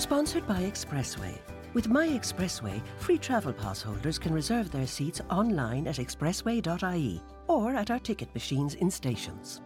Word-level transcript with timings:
Sponsored 0.00 0.46
by 0.48 0.62
Expressway. 0.62 1.38
With 1.74 1.88
My 1.88 2.08
Expressway, 2.08 2.80
free 2.96 3.18
travel 3.18 3.52
pass 3.52 3.82
holders 3.82 4.18
can 4.18 4.32
reserve 4.32 4.70
their 4.70 4.86
seats 4.86 5.20
online 5.30 5.86
at 5.86 5.96
expressway.ie 5.96 7.20
or 7.48 7.74
at 7.74 7.90
our 7.90 7.98
ticket 7.98 8.32
machines 8.32 8.76
in 8.76 8.90
stations. 8.90 9.60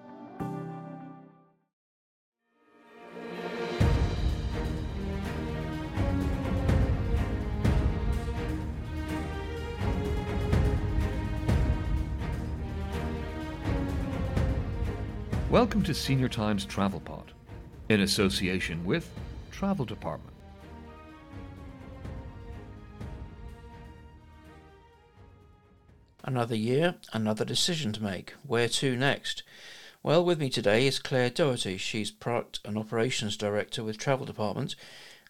Welcome 15.49 15.85
to 15.85 15.95
Senior 15.95 16.29
Times 16.29 16.65
Travel 16.65 16.99
Pod, 16.99 17.31
in 17.89 18.01
association 18.01 18.85
with 18.85 19.09
Travel 19.57 19.85
Department. 19.85 20.37
Another 26.25 26.57
year, 26.57 26.97
another 27.13 27.45
decision 27.45 27.93
to 27.93 28.03
make. 28.03 28.35
Where 28.45 28.69
to 28.69 28.97
next? 28.97 29.45
Well, 30.03 30.25
with 30.25 30.41
me 30.41 30.51
today 30.51 30.89
is 30.89 30.99
Claire 30.99 31.31
Doherty. 31.31 31.77
She's 31.77 32.11
Product 32.11 32.59
and 32.65 32.77
Operations 32.77 33.37
Director 33.37 33.85
with 33.85 33.97
Travel 33.97 34.27
Department, 34.27 34.75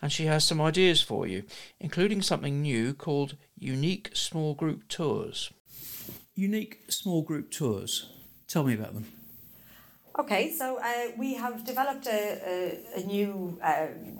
and 0.00 0.10
she 0.10 0.24
has 0.24 0.42
some 0.42 0.60
ideas 0.60 1.02
for 1.02 1.26
you, 1.26 1.42
including 1.78 2.22
something 2.22 2.62
new 2.62 2.94
called 2.94 3.36
Unique 3.58 4.08
Small 4.14 4.54
Group 4.54 4.88
Tours. 4.88 5.52
Unique 6.34 6.80
small 6.88 7.20
group 7.20 7.50
tours. 7.50 8.08
Tell 8.48 8.64
me 8.64 8.72
about 8.72 8.94
them. 8.94 9.23
Okay, 10.16 10.52
so 10.52 10.78
uh, 10.78 11.10
we 11.16 11.34
have 11.34 11.64
developed 11.64 12.06
a, 12.06 12.40
a, 12.96 13.00
a 13.00 13.04
new 13.04 13.58
um, 13.62 14.18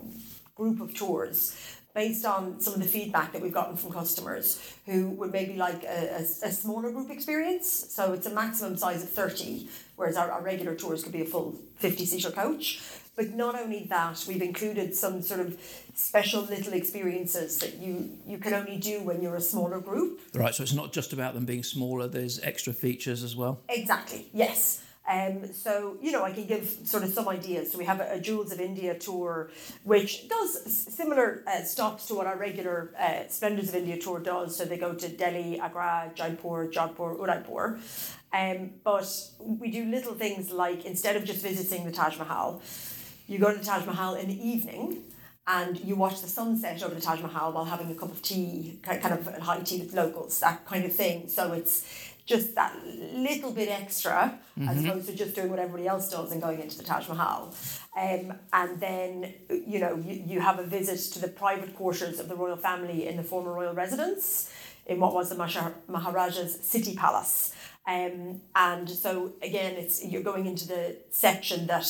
group 0.53 0.81
of 0.81 0.93
tours 0.93 1.55
based 1.93 2.25
on 2.25 2.59
some 2.59 2.73
of 2.73 2.81
the 2.81 2.87
feedback 2.87 3.31
that 3.31 3.41
we've 3.41 3.53
gotten 3.53 3.77
from 3.77 3.93
customers 3.93 4.61
who 4.85 5.11
would 5.11 5.31
maybe 5.31 5.55
like 5.55 5.83
a, 5.85 6.17
a, 6.17 6.47
a 6.47 6.51
smaller 6.51 6.91
group 6.91 7.09
experience. 7.09 7.87
So 7.89 8.11
it's 8.11 8.27
a 8.27 8.33
maximum 8.33 8.75
size 8.75 9.03
of 9.03 9.09
30, 9.09 9.69
whereas 9.95 10.17
our, 10.17 10.29
our 10.29 10.41
regular 10.41 10.75
tours 10.75 11.01
could 11.01 11.13
be 11.13 11.21
a 11.21 11.25
full 11.25 11.55
50 11.77 12.05
seater 12.05 12.31
coach. 12.31 12.81
But 13.15 13.33
not 13.33 13.57
only 13.57 13.85
that, 13.85 14.25
we've 14.27 14.41
included 14.41 14.93
some 14.93 15.21
sort 15.21 15.39
of 15.39 15.57
special 15.93 16.41
little 16.41 16.73
experiences 16.73 17.59
that 17.59 17.75
you, 17.75 18.09
you 18.27 18.37
can 18.37 18.53
only 18.53 18.77
do 18.77 19.01
when 19.01 19.21
you're 19.21 19.37
a 19.37 19.41
smaller 19.41 19.79
group. 19.79 20.19
Right, 20.33 20.53
so 20.53 20.63
it's 20.63 20.73
not 20.73 20.91
just 20.91 21.13
about 21.13 21.33
them 21.33 21.45
being 21.45 21.63
smaller, 21.63 22.09
there's 22.09 22.41
extra 22.41 22.73
features 22.73 23.23
as 23.23 23.37
well. 23.37 23.61
Exactly, 23.69 24.27
yes. 24.33 24.84
Um, 25.07 25.53
so, 25.53 25.97
you 26.01 26.11
know, 26.11 26.23
I 26.23 26.31
can 26.31 26.45
give 26.47 26.67
sort 26.85 27.03
of 27.03 27.11
some 27.13 27.27
ideas. 27.27 27.71
So, 27.71 27.77
we 27.77 27.85
have 27.85 27.99
a, 27.99 28.13
a 28.13 28.19
Jewels 28.19 28.51
of 28.51 28.59
India 28.59 28.97
tour, 28.97 29.51
which 29.83 30.27
does 30.27 30.51
similar 30.65 31.43
uh, 31.47 31.63
stops 31.63 32.07
to 32.07 32.15
what 32.15 32.25
our 32.25 32.37
regular 32.37 32.91
uh, 32.99 33.27
Splendors 33.29 33.69
of 33.69 33.75
India 33.75 33.99
tour 33.99 34.19
does. 34.19 34.55
So, 34.55 34.65
they 34.65 34.77
go 34.77 34.93
to 34.93 35.07
Delhi, 35.09 35.59
Agra, 35.59 36.11
Jaipur, 36.15 36.69
Jodhpur, 36.69 37.19
Udaipur. 37.21 37.79
Um, 38.33 38.71
but 38.83 39.07
we 39.39 39.71
do 39.71 39.85
little 39.85 40.13
things 40.13 40.51
like 40.51 40.85
instead 40.85 41.15
of 41.15 41.23
just 41.23 41.41
visiting 41.41 41.85
the 41.85 41.91
Taj 41.91 42.17
Mahal, 42.17 42.61
you 43.27 43.39
go 43.39 43.51
to 43.51 43.57
the 43.57 43.63
Taj 43.63 43.85
Mahal 43.85 44.15
in 44.15 44.27
the 44.27 44.47
evening 44.47 45.03
and 45.47 45.79
you 45.79 45.95
watch 45.95 46.21
the 46.21 46.27
sunset 46.27 46.81
over 46.83 46.95
the 46.95 47.01
Taj 47.01 47.21
Mahal 47.21 47.53
while 47.53 47.65
having 47.65 47.91
a 47.91 47.95
cup 47.95 48.11
of 48.11 48.21
tea, 48.21 48.79
kind 48.81 49.13
of 49.13 49.37
high 49.37 49.59
tea 49.59 49.79
with 49.79 49.93
locals, 49.93 50.39
that 50.39 50.65
kind 50.65 50.83
of 50.85 50.93
thing. 50.93 51.27
So 51.27 51.53
it's 51.53 51.85
just 52.25 52.55
that 52.55 52.75
little 53.13 53.51
bit 53.51 53.69
extra 53.69 54.39
as 54.67 54.83
opposed 54.83 55.07
to 55.07 55.15
just 55.15 55.35
doing 55.35 55.49
what 55.49 55.59
everybody 55.59 55.87
else 55.87 56.09
does 56.09 56.31
and 56.31 56.41
going 56.41 56.59
into 56.59 56.77
the 56.77 56.83
Taj 56.83 57.07
Mahal. 57.07 57.53
Um, 57.95 58.33
and 58.51 58.79
then, 58.79 59.33
you 59.49 59.79
know, 59.79 59.95
you, 59.95 60.23
you 60.25 60.39
have 60.39 60.57
a 60.57 60.63
visit 60.63 61.13
to 61.13 61.19
the 61.19 61.27
private 61.27 61.75
quarters 61.75 62.19
of 62.19 62.27
the 62.27 62.35
royal 62.35 62.57
family 62.57 63.07
in 63.07 63.15
the 63.15 63.23
former 63.23 63.53
royal 63.53 63.73
residence 63.73 64.51
in 64.87 64.99
what 64.99 65.13
was 65.13 65.29
the 65.29 65.35
Maharaja's 65.35 66.59
city 66.61 66.95
palace. 66.95 67.53
Um, 67.87 68.41
and 68.55 68.89
so 68.89 69.33
again, 69.43 69.75
it's 69.75 70.03
you're 70.03 70.23
going 70.23 70.47
into 70.47 70.67
the 70.67 70.97
section 71.11 71.67
that 71.67 71.87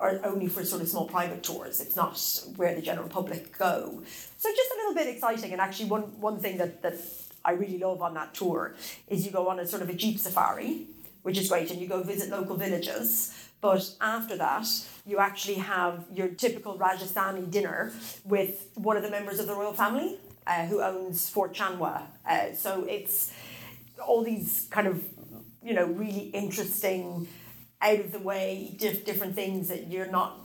are 0.00 0.20
only 0.24 0.48
for 0.48 0.64
sort 0.64 0.82
of 0.82 0.88
small 0.88 1.06
private 1.06 1.42
tours. 1.42 1.80
It's 1.80 1.94
not 1.94 2.18
where 2.56 2.74
the 2.74 2.82
general 2.82 3.08
public 3.08 3.56
go. 3.56 4.02
So 4.38 4.48
just 4.48 4.70
a 4.72 4.76
little 4.78 4.94
bit 4.94 5.06
exciting. 5.06 5.52
And 5.52 5.60
actually, 5.60 5.88
one 5.88 6.02
one 6.20 6.38
thing 6.40 6.56
that 6.58 6.82
that 6.82 6.98
I 7.44 7.52
really 7.52 7.78
love 7.78 8.02
on 8.02 8.14
that 8.14 8.34
tour 8.34 8.74
is 9.08 9.24
you 9.24 9.32
go 9.32 9.48
on 9.48 9.58
a 9.58 9.66
sort 9.66 9.82
of 9.82 9.88
a 9.88 9.94
jeep 9.94 10.18
safari, 10.18 10.86
which 11.22 11.38
is 11.38 11.48
great, 11.48 11.70
and 11.70 11.80
you 11.80 11.88
go 11.88 12.02
visit 12.02 12.30
local 12.30 12.56
villages. 12.56 13.34
But 13.60 13.90
after 14.00 14.36
that, 14.38 14.66
you 15.06 15.18
actually 15.18 15.56
have 15.56 16.04
your 16.14 16.28
typical 16.28 16.78
Rajasthani 16.78 17.50
dinner 17.50 17.92
with 18.24 18.70
one 18.74 18.96
of 18.96 19.02
the 19.02 19.10
members 19.10 19.38
of 19.38 19.46
the 19.46 19.54
royal 19.54 19.74
family 19.74 20.18
uh, 20.46 20.64
who 20.66 20.80
owns 20.80 21.28
Fort 21.28 21.52
Chanwa. 21.54 22.02
Uh, 22.26 22.54
so 22.54 22.84
it's 22.88 23.32
all 24.06 24.22
these 24.22 24.66
kind 24.70 24.86
of, 24.86 25.04
you 25.62 25.74
know, 25.74 25.84
really 25.84 26.30
interesting, 26.32 27.28
out 27.82 28.00
of 28.00 28.12
the 28.12 28.18
way, 28.18 28.74
diff- 28.78 29.04
different 29.04 29.34
things 29.34 29.68
that 29.68 29.88
you're 29.88 30.06
not 30.06 30.38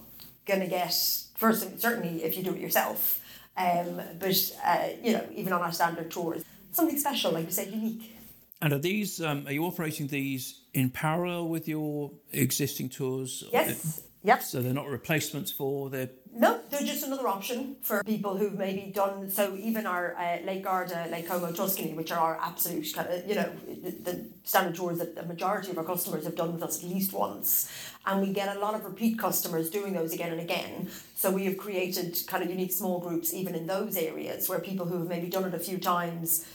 going 0.45 0.59
to 0.59 0.67
get, 0.67 0.94
first, 1.35 1.81
certainly 1.81 2.23
if 2.23 2.35
you 2.38 2.44
do 2.44 2.53
it 2.53 2.59
yourself. 2.59 3.22
Um, 3.57 4.01
but, 4.19 4.51
uh, 4.66 4.89
you 5.01 5.13
know, 5.13 5.25
even 5.34 5.53
on 5.53 5.61
our 5.61 5.72
standard 5.72 6.11
tours, 6.11 6.44
something 6.75 6.97
special, 6.97 7.31
like 7.31 7.45
you 7.45 7.51
said, 7.51 7.71
unique. 7.71 8.15
And 8.61 8.73
are 8.73 8.79
these, 8.79 9.21
um, 9.21 9.45
are 9.47 9.51
you 9.51 9.65
operating 9.65 10.07
these 10.07 10.61
in 10.73 10.89
parallel 10.89 11.47
with 11.47 11.67
your 11.67 12.11
existing 12.31 12.89
tours? 12.89 13.43
Yes. 13.51 14.01
Yep. 14.23 14.41
So 14.41 14.61
they're 14.61 14.73
not 14.73 14.87
replacements 14.87 15.51
for, 15.51 15.89
they're 15.89 16.09
No, 16.38 16.59
they're 16.69 16.81
just 16.81 17.06
another 17.06 17.29
option 17.29 17.78
for 17.81 18.03
people 18.03 18.35
who've 18.35 18.57
maybe 18.57 18.91
done 18.94 19.29
so. 19.29 19.56
Even 19.56 19.85
our 19.85 20.13
uh, 20.18 20.46
Lake 20.46 20.66
Garda, 20.66 21.07
Lake 21.09 21.29
Como, 21.29 21.50
Tuscany, 21.53 21.94
which 21.94 22.12
are 22.12 22.19
our 22.19 22.38
absolute 22.41 22.94
kind 22.94 23.07
of 23.07 23.25
you 23.25 23.35
know 23.35 23.50
the, 23.66 23.91
the 23.91 24.25
standard 24.44 24.75
tours 24.75 24.97
that 24.97 25.16
the 25.16 25.23
majority 25.23 25.72
of 25.72 25.78
our 25.78 25.85
customers 25.85 26.25
have 26.25 26.35
done 26.35 26.51
with 26.51 26.62
us 26.62 26.84
at 26.84 26.90
least 26.90 27.13
once, 27.13 27.72
and 28.06 28.22
we 28.22 28.34
get 28.34 28.53
a 28.53 28.59
lot 28.59 28.73
of 28.75 28.84
repeat 28.84 29.18
customers 29.18 29.69
doing 29.69 29.94
those 29.94 30.12
again 30.13 30.34
and 30.34 30.41
again. 30.41 30.90
So 31.16 31.31
we 31.31 31.46
have 31.46 31.57
created 31.57 32.18
kind 32.28 32.44
of 32.44 32.50
unique 32.50 32.73
small 32.73 33.00
groups 33.00 33.34
even 33.34 33.56
in 33.56 33.66
those 33.66 33.96
areas 33.96 34.50
where 34.50 34.59
people 34.59 34.85
who 34.85 35.00
have 35.00 35.07
maybe 35.07 35.29
done 35.29 35.46
it 35.46 35.53
a 35.53 35.59
few 35.59 35.78
times, 35.78 36.46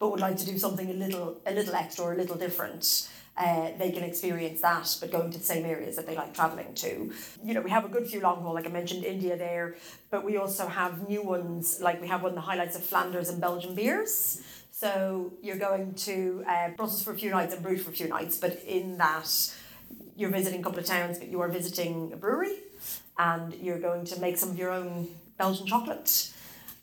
but 0.00 0.10
would 0.10 0.18
like 0.20 0.36
to 0.38 0.46
do 0.46 0.58
something 0.58 0.90
a 0.90 0.94
little 0.94 1.40
a 1.46 1.54
little 1.54 1.76
extra 1.76 2.06
or 2.06 2.12
a 2.14 2.16
little 2.16 2.36
different 2.36 3.08
uh, 3.38 3.70
they 3.78 3.92
can 3.92 4.02
experience 4.02 4.60
that, 4.60 4.96
but 5.00 5.12
going 5.12 5.30
to 5.30 5.38
the 5.38 5.44
same 5.44 5.64
areas 5.64 5.94
that 5.96 6.06
they 6.06 6.16
like 6.16 6.34
travelling 6.34 6.74
to. 6.74 7.12
You 7.44 7.54
know, 7.54 7.60
we 7.60 7.70
have 7.70 7.84
a 7.84 7.88
good 7.88 8.08
few 8.08 8.20
long 8.20 8.42
haul, 8.42 8.52
like 8.52 8.66
I 8.66 8.70
mentioned, 8.70 9.04
India 9.04 9.36
there, 9.36 9.76
but 10.10 10.24
we 10.24 10.36
also 10.36 10.66
have 10.66 11.08
new 11.08 11.22
ones, 11.22 11.80
like 11.80 12.00
we 12.00 12.08
have 12.08 12.22
one 12.22 12.32
of 12.32 12.34
the 12.34 12.40
highlights 12.42 12.76
of 12.76 12.82
Flanders 12.82 13.28
and 13.28 13.40
Belgian 13.40 13.74
beers. 13.76 14.42
So 14.72 15.32
you're 15.40 15.56
going 15.56 15.94
to 15.94 16.44
uh, 16.48 16.70
Brussels 16.70 17.02
for 17.02 17.12
a 17.12 17.16
few 17.16 17.30
nights 17.30 17.54
and 17.54 17.62
Bruges 17.62 17.84
for 17.84 17.90
a 17.90 17.94
few 17.94 18.08
nights, 18.08 18.36
but 18.36 18.60
in 18.64 18.98
that 18.98 19.54
you're 20.16 20.30
visiting 20.30 20.60
a 20.60 20.62
couple 20.64 20.80
of 20.80 20.84
towns, 20.84 21.18
but 21.18 21.28
you 21.28 21.40
are 21.40 21.48
visiting 21.48 22.12
a 22.12 22.16
brewery 22.16 22.56
and 23.18 23.54
you're 23.54 23.78
going 23.78 24.04
to 24.06 24.20
make 24.20 24.36
some 24.36 24.50
of 24.50 24.58
your 24.58 24.70
own 24.70 25.08
Belgian 25.36 25.66
chocolate 25.66 26.32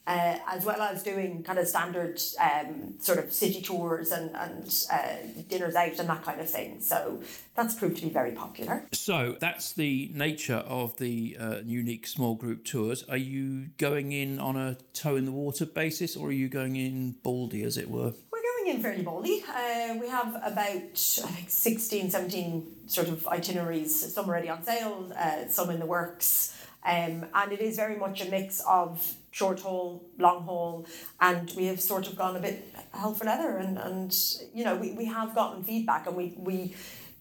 uh, 0.07 0.37
as 0.47 0.65
well 0.65 0.81
as 0.81 1.01
doing 1.01 1.41
kind 1.43 1.57
of 1.57 1.67
standard 1.67 2.21
um, 2.39 2.93
sort 2.99 3.17
of 3.17 3.33
city 3.33 3.61
tours 3.61 4.11
and, 4.11 4.35
and 4.35 4.85
uh, 4.91 5.15
dinners 5.49 5.75
out 5.75 5.97
and 5.97 6.07
that 6.09 6.23
kind 6.23 6.39
of 6.39 6.49
thing. 6.49 6.79
So 6.79 7.21
that's 7.55 7.73
proved 7.73 7.97
to 7.97 8.03
be 8.03 8.09
very 8.09 8.31
popular. 8.31 8.85
So 8.91 9.35
that's 9.39 9.73
the 9.73 10.11
nature 10.13 10.63
of 10.67 10.97
the 10.97 11.37
uh, 11.39 11.55
unique 11.65 12.05
small 12.05 12.35
group 12.35 12.65
tours. 12.65 13.03
Are 13.09 13.17
you 13.17 13.69
going 13.77 14.11
in 14.11 14.39
on 14.39 14.55
a 14.55 14.77
toe 14.93 15.15
in 15.15 15.25
the 15.25 15.31
water 15.31 15.65
basis 15.65 16.15
or 16.15 16.27
are 16.27 16.33
you 16.33 16.49
going 16.49 16.75
in 16.75 17.15
baldy, 17.23 17.63
as 17.63 17.77
it 17.77 17.89
were? 17.89 18.13
We're 18.31 18.43
going 18.63 18.75
in 18.75 18.81
fairly 18.81 19.03
boldly. 19.03 19.43
Uh, 19.47 19.95
we 19.99 20.07
have 20.07 20.35
about, 20.43 21.23
I 21.23 21.31
think, 21.31 21.49
16, 21.49 22.11
17 22.11 22.67
sort 22.87 23.07
of 23.07 23.25
itineraries, 23.27 24.13
some 24.13 24.25
already 24.27 24.49
on 24.49 24.63
sale, 24.63 25.11
uh, 25.17 25.47
some 25.47 25.71
in 25.71 25.79
the 25.79 25.85
works. 25.87 26.55
Um, 26.85 27.25
and 27.33 27.51
it 27.51 27.61
is 27.61 27.77
very 27.77 27.95
much 27.95 28.21
a 28.21 28.29
mix 28.29 28.61
of 28.67 29.15
short 29.35 29.59
haul, 29.59 30.01
long 30.17 30.43
haul, 30.43 30.87
and 31.19 31.51
we 31.57 31.65
have 31.65 31.81
sort 31.81 32.07
of 32.07 32.15
gone 32.15 32.37
a 32.37 32.39
bit 32.39 32.73
hell 32.93 33.13
for 33.13 33.25
leather. 33.25 33.57
And, 33.57 33.77
and 33.77 34.15
you 34.53 34.63
know, 34.63 34.77
we, 34.77 34.93
we 34.93 35.03
have 35.05 35.35
gotten 35.35 35.61
feedback 35.61 36.07
and 36.07 36.15
we, 36.15 36.35
we 36.37 36.73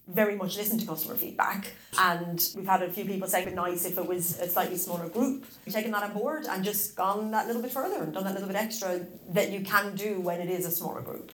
very 0.07 0.37
much 0.37 0.57
listen 0.57 0.79
to 0.79 0.87
customer 0.87 1.17
feedback. 1.17 1.73
And 1.99 2.41
we've 2.55 2.69
had 2.69 2.83
a 2.85 2.89
few 2.89 3.05
people 3.05 3.27
say 3.27 3.43
it'd 3.43 3.53
be 3.53 3.57
nice 3.57 3.85
if 3.85 3.99
it 3.99 4.07
was 4.07 4.39
a 4.39 4.49
slightly 4.49 4.77
smaller 4.77 5.09
group. 5.09 5.45
We've 5.67 5.75
taken 5.75 5.91
that 5.91 6.05
on 6.05 6.13
board 6.13 6.47
and 6.49 6.63
just 6.63 6.95
gone 6.95 7.33
that 7.33 7.49
little 7.49 7.63
bit 7.63 7.73
further 7.73 8.05
and 8.05 8.15
done 8.15 8.23
that 8.23 8.35
little 8.35 8.49
bit 8.49 8.57
extra 8.57 9.05
that 9.31 9.51
you 9.51 9.63
can 9.63 9.97
do 9.97 10.21
when 10.21 10.41
it 10.41 10.49
is 10.49 10.67
a 10.67 10.71
smaller 10.71 11.01
group. 11.01 11.33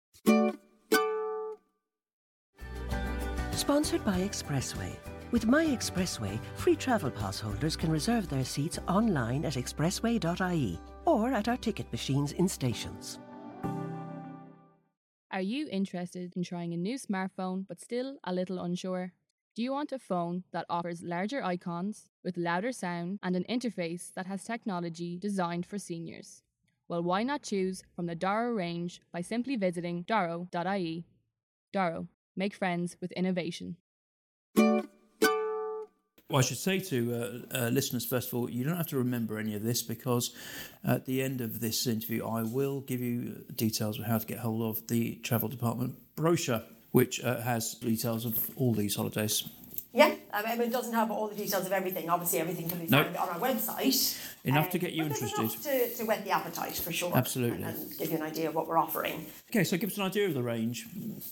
Sponsored 3.52 4.04
by 4.04 4.18
Expressway. 4.18 4.94
With 5.36 5.48
My 5.48 5.66
Expressway, 5.66 6.40
free 6.54 6.76
travel 6.76 7.10
pass 7.10 7.38
holders 7.38 7.76
can 7.76 7.90
reserve 7.90 8.26
their 8.26 8.42
seats 8.42 8.78
online 8.88 9.44
at 9.44 9.52
expressway.ie 9.52 10.80
or 11.04 11.30
at 11.34 11.46
our 11.46 11.58
ticket 11.58 11.92
machines 11.92 12.32
in 12.32 12.48
stations. 12.48 13.18
Are 15.30 15.42
you 15.42 15.68
interested 15.70 16.32
in 16.36 16.42
trying 16.42 16.72
a 16.72 16.78
new 16.78 16.96
smartphone 16.96 17.66
but 17.68 17.82
still 17.82 18.16
a 18.24 18.32
little 18.32 18.58
unsure? 18.58 19.12
Do 19.54 19.62
you 19.62 19.72
want 19.72 19.92
a 19.92 19.98
phone 19.98 20.44
that 20.52 20.64
offers 20.70 21.02
larger 21.02 21.44
icons 21.44 22.08
with 22.24 22.38
louder 22.38 22.72
sound 22.72 23.18
and 23.22 23.36
an 23.36 23.44
interface 23.46 24.14
that 24.14 24.24
has 24.24 24.42
technology 24.42 25.18
designed 25.18 25.66
for 25.66 25.76
seniors? 25.76 26.44
Well, 26.88 27.02
why 27.02 27.24
not 27.24 27.42
choose 27.42 27.84
from 27.94 28.06
the 28.06 28.14
Doro 28.14 28.52
range 28.52 29.02
by 29.12 29.20
simply 29.20 29.56
visiting 29.56 30.04
doro.ie? 30.04 31.04
Doro, 31.74 32.08
make 32.34 32.54
friends 32.54 32.96
with 33.02 33.12
innovation. 33.12 33.76
Well, 36.28 36.40
I 36.40 36.42
should 36.42 36.58
say 36.58 36.80
to 36.80 37.44
uh, 37.52 37.56
uh, 37.56 37.68
listeners, 37.68 38.04
first 38.04 38.28
of 38.28 38.34
all, 38.34 38.50
you 38.50 38.64
don't 38.64 38.76
have 38.76 38.88
to 38.88 38.98
remember 38.98 39.38
any 39.38 39.54
of 39.54 39.62
this 39.62 39.82
because 39.82 40.34
at 40.84 41.06
the 41.06 41.22
end 41.22 41.40
of 41.40 41.60
this 41.60 41.86
interview, 41.86 42.26
I 42.26 42.42
will 42.42 42.80
give 42.80 43.00
you 43.00 43.44
details 43.54 44.00
of 44.00 44.06
how 44.06 44.18
to 44.18 44.26
get 44.26 44.40
hold 44.40 44.62
of 44.62 44.84
the 44.88 45.20
travel 45.22 45.48
department 45.48 45.94
brochure, 46.16 46.62
which 46.90 47.22
uh, 47.22 47.40
has 47.42 47.74
details 47.74 48.24
of 48.24 48.50
all 48.56 48.74
these 48.74 48.96
holidays. 48.96 49.48
Yeah, 49.92 50.14
I 50.32 50.56
mean, 50.56 50.68
it 50.68 50.72
doesn't 50.72 50.92
have 50.94 51.12
all 51.12 51.28
the 51.28 51.36
details 51.36 51.64
of 51.64 51.72
everything. 51.72 52.10
Obviously, 52.10 52.40
everything 52.40 52.68
can 52.68 52.80
be 52.80 52.86
found 52.86 53.16
on 53.16 53.28
our 53.28 53.38
website. 53.38 54.18
Enough 54.46 54.70
to 54.70 54.78
get 54.78 54.92
you 54.92 55.04
interested. 55.04 55.38
Enough 55.38 55.62
to, 55.62 55.94
to 55.96 56.04
whet 56.04 56.24
the 56.24 56.30
appetite 56.30 56.76
for 56.76 56.92
sure. 56.92 57.12
Absolutely. 57.14 57.62
And, 57.62 57.76
and 57.76 57.98
give 57.98 58.10
you 58.10 58.16
an 58.16 58.22
idea 58.22 58.48
of 58.48 58.54
what 58.54 58.68
we're 58.68 58.78
offering. 58.78 59.26
Okay, 59.50 59.64
so 59.64 59.76
give 59.76 59.90
us 59.90 59.96
an 59.96 60.04
idea 60.04 60.26
of 60.26 60.34
the 60.34 60.42
range. 60.42 60.86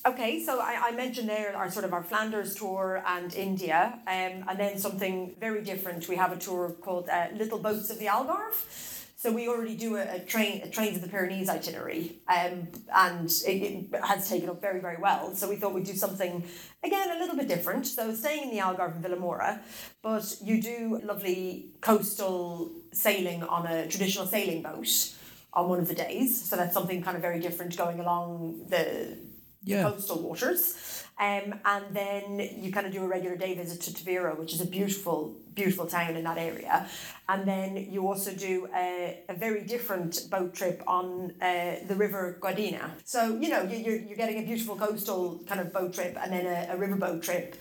Okay, 0.05 0.45
so 0.45 0.61
I, 0.61 0.89
I 0.89 0.91
mentioned 0.93 1.29
there 1.29 1.57
our 1.57 1.71
sort 1.71 1.85
of 1.85 1.93
our 1.93 2.03
Flanders 2.03 2.55
tour 2.55 3.03
and 3.07 3.33
India, 3.35 3.99
um, 4.07 4.45
and 4.49 4.59
then 4.59 4.79
something 4.79 5.35
very 5.39 5.63
different. 5.63 6.09
We 6.09 6.17
have 6.17 6.33
a 6.33 6.37
tour 6.37 6.75
called 6.81 7.09
uh, 7.09 7.29
Little 7.35 7.59
Boats 7.59 7.91
of 7.91 7.99
the 7.99 8.07
Algarve. 8.07 8.94
So 9.25 9.33
we 9.33 9.49
already 9.49 9.75
do 9.75 9.97
a, 9.97 10.17
a 10.17 10.19
train 10.19 10.61
a 10.63 10.69
trains 10.69 10.97
of 10.97 11.03
the 11.03 11.09
Pyrenees 11.09 11.49
itinerary, 11.49 12.21
um, 12.29 12.69
and 12.95 13.31
it, 13.47 13.89
it 13.91 14.05
has 14.05 14.29
taken 14.29 14.51
up 14.51 14.61
very 14.61 14.81
very 14.81 14.99
well. 15.01 15.35
So 15.35 15.49
we 15.49 15.57
thought 15.57 15.73
we'd 15.73 15.87
do 15.87 15.95
something 15.95 16.45
again 16.83 17.09
a 17.11 17.19
little 17.19 17.35
bit 17.35 17.49
different. 17.49 17.87
So 17.87 18.15
staying 18.15 18.43
in 18.43 18.51
the 18.51 18.59
Algarve 18.59 18.97
in 18.97 19.03
Vilamoura, 19.03 19.61
but 20.03 20.37
you 20.43 20.61
do 20.61 21.01
lovely 21.03 21.71
coastal 21.81 22.71
sailing 22.93 23.43
on 23.45 23.67
a 23.67 23.89
traditional 23.89 24.27
sailing 24.27 24.61
boat 24.61 25.15
on 25.55 25.71
one 25.71 25.79
of 25.79 25.89
the 25.89 25.95
days. 25.95 26.45
So 26.45 26.57
that's 26.57 26.75
something 26.75 27.03
kind 27.03 27.17
of 27.17 27.23
very 27.23 27.41
different 27.41 27.79
going 27.79 28.01
along 28.01 28.67
the 28.69 29.17
Yeah. 29.65 29.83
coastal 29.83 30.21
waters. 30.23 30.75
Um, 31.19 31.61
and 31.65 31.85
then 31.93 32.41
you 32.61 32.73
kind 32.73 32.87
of 32.89 32.93
do 32.93 33.05
a 33.05 33.07
regular 33.07 33.37
day 33.37 33.55
visit 33.55 33.81
to 33.83 33.91
Tavira, 33.93 34.37
which 34.37 34.53
is 34.53 34.61
a 34.61 34.67
beautiful, 34.67 35.37
beautiful 35.55 35.87
town 35.87 36.17
in 36.17 36.25
that 36.25 36.39
area. 36.39 36.89
And 37.29 37.47
then 37.47 37.77
you 37.91 38.07
also 38.09 38.33
do 38.33 38.69
a, 38.75 39.21
a 39.29 39.35
very 39.35 39.63
different 39.63 40.29
boat 40.29 40.55
trip 40.55 40.83
on 40.89 41.33
uh, 41.41 41.77
the 41.87 41.95
river 41.95 42.37
Guadiana. 42.41 42.91
So, 43.05 43.39
you 43.41 43.49
know, 43.49 43.63
you- 43.63 43.79
you're, 43.79 44.01
you're 44.01 44.17
getting 44.17 44.39
a 44.43 44.47
beautiful 44.47 44.75
coastal 44.77 45.41
kind 45.47 45.61
of 45.61 45.73
boat 45.73 45.95
trip 45.95 46.17
and 46.21 46.33
then 46.33 46.47
a, 46.47 46.75
a 46.75 46.77
riverboat 46.77 47.23
trip 47.23 47.55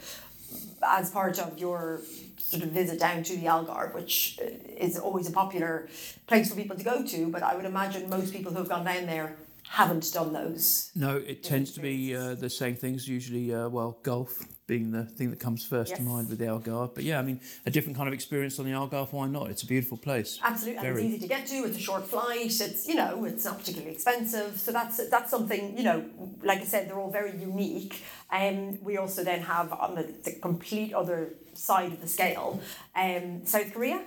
as 0.86 1.12
part 1.12 1.40
of 1.40 1.58
your 1.58 2.02
sort 2.38 2.64
of 2.64 2.70
visit 2.70 3.00
down 3.00 3.24
to 3.24 3.36
the 3.38 3.46
Algarve, 3.46 3.94
which 3.94 4.40
uh, 4.42 4.46
is 4.78 4.98
always 4.98 5.28
a 5.30 5.32
popular 5.32 5.88
place 6.28 6.50
for 6.50 6.56
people 6.56 6.76
to 6.76 6.84
go 6.84 7.04
to. 7.06 7.30
But 7.30 7.44
I 7.44 7.56
would 7.56 7.66
imagine 7.66 8.10
most 8.10 8.34
people 8.34 8.52
who 8.52 8.60
have 8.60 8.70
gone 8.70 8.84
down 8.86 9.06
there 9.06 9.38
haven't 9.74 10.14
done 10.14 10.34
those. 10.34 10.92
No, 10.94 11.18
it 11.18 11.42
tends 11.42 11.72
to 11.72 11.80
be 11.80 12.16
uh, 12.16 12.36
the 12.36 12.48
same 12.50 12.75
things. 12.75 13.08
Usually, 13.08 13.52
uh, 13.52 13.70
well, 13.70 13.98
golf 14.04 14.46
being 14.68 14.92
the 14.92 15.04
thing 15.04 15.31
that 15.31 15.40
comes 15.40 15.66
first 15.66 15.96
to 15.96 16.02
mind 16.04 16.30
with 16.30 16.38
the 16.38 16.46
Algarve. 16.46 16.94
But 16.94 17.04
yeah, 17.06 17.18
I 17.18 17.24
mean, 17.24 17.42
a 17.66 17.72
different 17.72 17.98
kind 17.98 18.08
of 18.08 18.14
experience 18.14 18.60
on 18.60 18.66
the 18.66 18.72
Algarve. 18.72 19.12
Why 19.12 19.25
not? 19.25 19.50
It's 19.50 19.64
a 19.64 19.66
beautiful 19.66 19.98
place. 19.98 20.40
Absolutely, 20.44 20.88
and 20.88 20.88
it's 20.96 21.06
easy 21.08 21.20
to 21.20 21.28
get 21.28 21.48
to. 21.48 21.56
It's 21.66 21.78
a 21.78 21.80
short 21.80 22.06
flight. 22.06 22.62
It's 22.62 22.88
you 22.88 22.94
know, 22.94 23.25
it's 23.25 23.46
not 23.46 23.58
particularly 23.58 23.94
expensive. 23.96 24.60
So 24.60 24.72
that's 24.72 25.10
that's 25.10 25.31
something 25.31 25.75
you 25.75 25.84
know. 25.84 26.06
Like 26.44 26.60
I 26.62 26.66
said, 26.66 26.88
they're 26.88 27.00
all 27.00 27.10
very 27.10 27.36
unique. 27.36 28.04
And 28.31 28.78
um, 28.78 28.84
we 28.84 28.98
also 28.98 29.24
then 29.24 29.42
have 29.42 29.74
on 29.74 29.96
the, 29.96 30.04
the 30.24 30.34
complete 30.34 30.94
other 30.94 31.34
side 31.56 31.94
of 31.94 32.02
the 32.02 32.08
scale, 32.08 32.60
um, 32.96 33.46
South 33.46 33.74
Korea, 33.74 34.02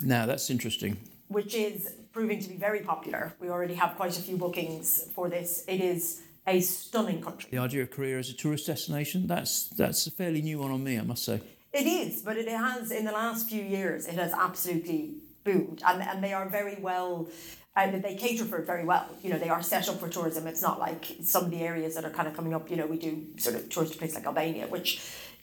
Now 0.00 0.26
that's 0.26 0.50
interesting. 0.50 0.96
which 1.28 1.54
is 1.54 1.92
proving 2.14 2.40
to 2.40 2.48
be 2.48 2.56
very 2.56 2.80
popular. 2.80 3.34
We 3.40 3.50
already 3.50 3.74
have 3.74 3.96
quite 3.96 4.16
a 4.16 4.22
few 4.22 4.36
bookings 4.36 5.10
for 5.14 5.28
this. 5.28 5.64
It 5.66 5.80
is 5.80 6.22
a 6.46 6.60
stunning 6.60 7.20
country. 7.20 7.48
The 7.50 7.58
idea 7.58 7.82
of 7.82 7.90
Korea 7.90 8.18
as 8.18 8.30
a 8.30 8.34
tourist 8.34 8.66
destination, 8.68 9.26
that's 9.26 9.68
that's 9.70 10.06
a 10.06 10.12
fairly 10.12 10.40
new 10.40 10.60
one 10.60 10.70
on 10.70 10.84
me, 10.84 10.96
I 10.96 11.02
must 11.02 11.24
say. 11.24 11.40
It 11.72 11.86
is, 11.86 12.22
but 12.22 12.36
it 12.36 12.48
has 12.48 12.92
in 12.92 13.04
the 13.04 13.12
last 13.12 13.48
few 13.48 13.62
years. 13.62 14.06
It 14.06 14.14
has 14.14 14.32
absolutely 14.32 15.16
boomed, 15.42 15.82
and 15.84 16.00
and 16.02 16.22
they 16.22 16.32
are 16.32 16.48
very 16.48 16.76
well. 16.80 17.28
And 17.76 18.04
they 18.04 18.14
cater 18.14 18.44
for 18.44 18.58
it 18.58 18.66
very 18.66 18.84
well. 18.84 19.08
You 19.20 19.30
know, 19.30 19.38
they 19.44 19.48
are 19.48 19.60
set 19.60 19.88
up 19.88 19.98
for 19.98 20.08
tourism. 20.08 20.46
It's 20.46 20.62
not 20.62 20.78
like 20.78 21.02
some 21.24 21.46
of 21.46 21.50
the 21.50 21.62
areas 21.62 21.96
that 21.96 22.04
are 22.04 22.14
kind 22.18 22.28
of 22.28 22.36
coming 22.36 22.54
up. 22.54 22.70
You 22.70 22.76
know, 22.76 22.86
we 22.86 22.98
do 22.98 23.12
sort 23.36 23.56
of 23.56 23.68
tourist 23.68 23.98
places 23.98 24.14
like 24.18 24.26
Albania, 24.26 24.68
which 24.68 24.88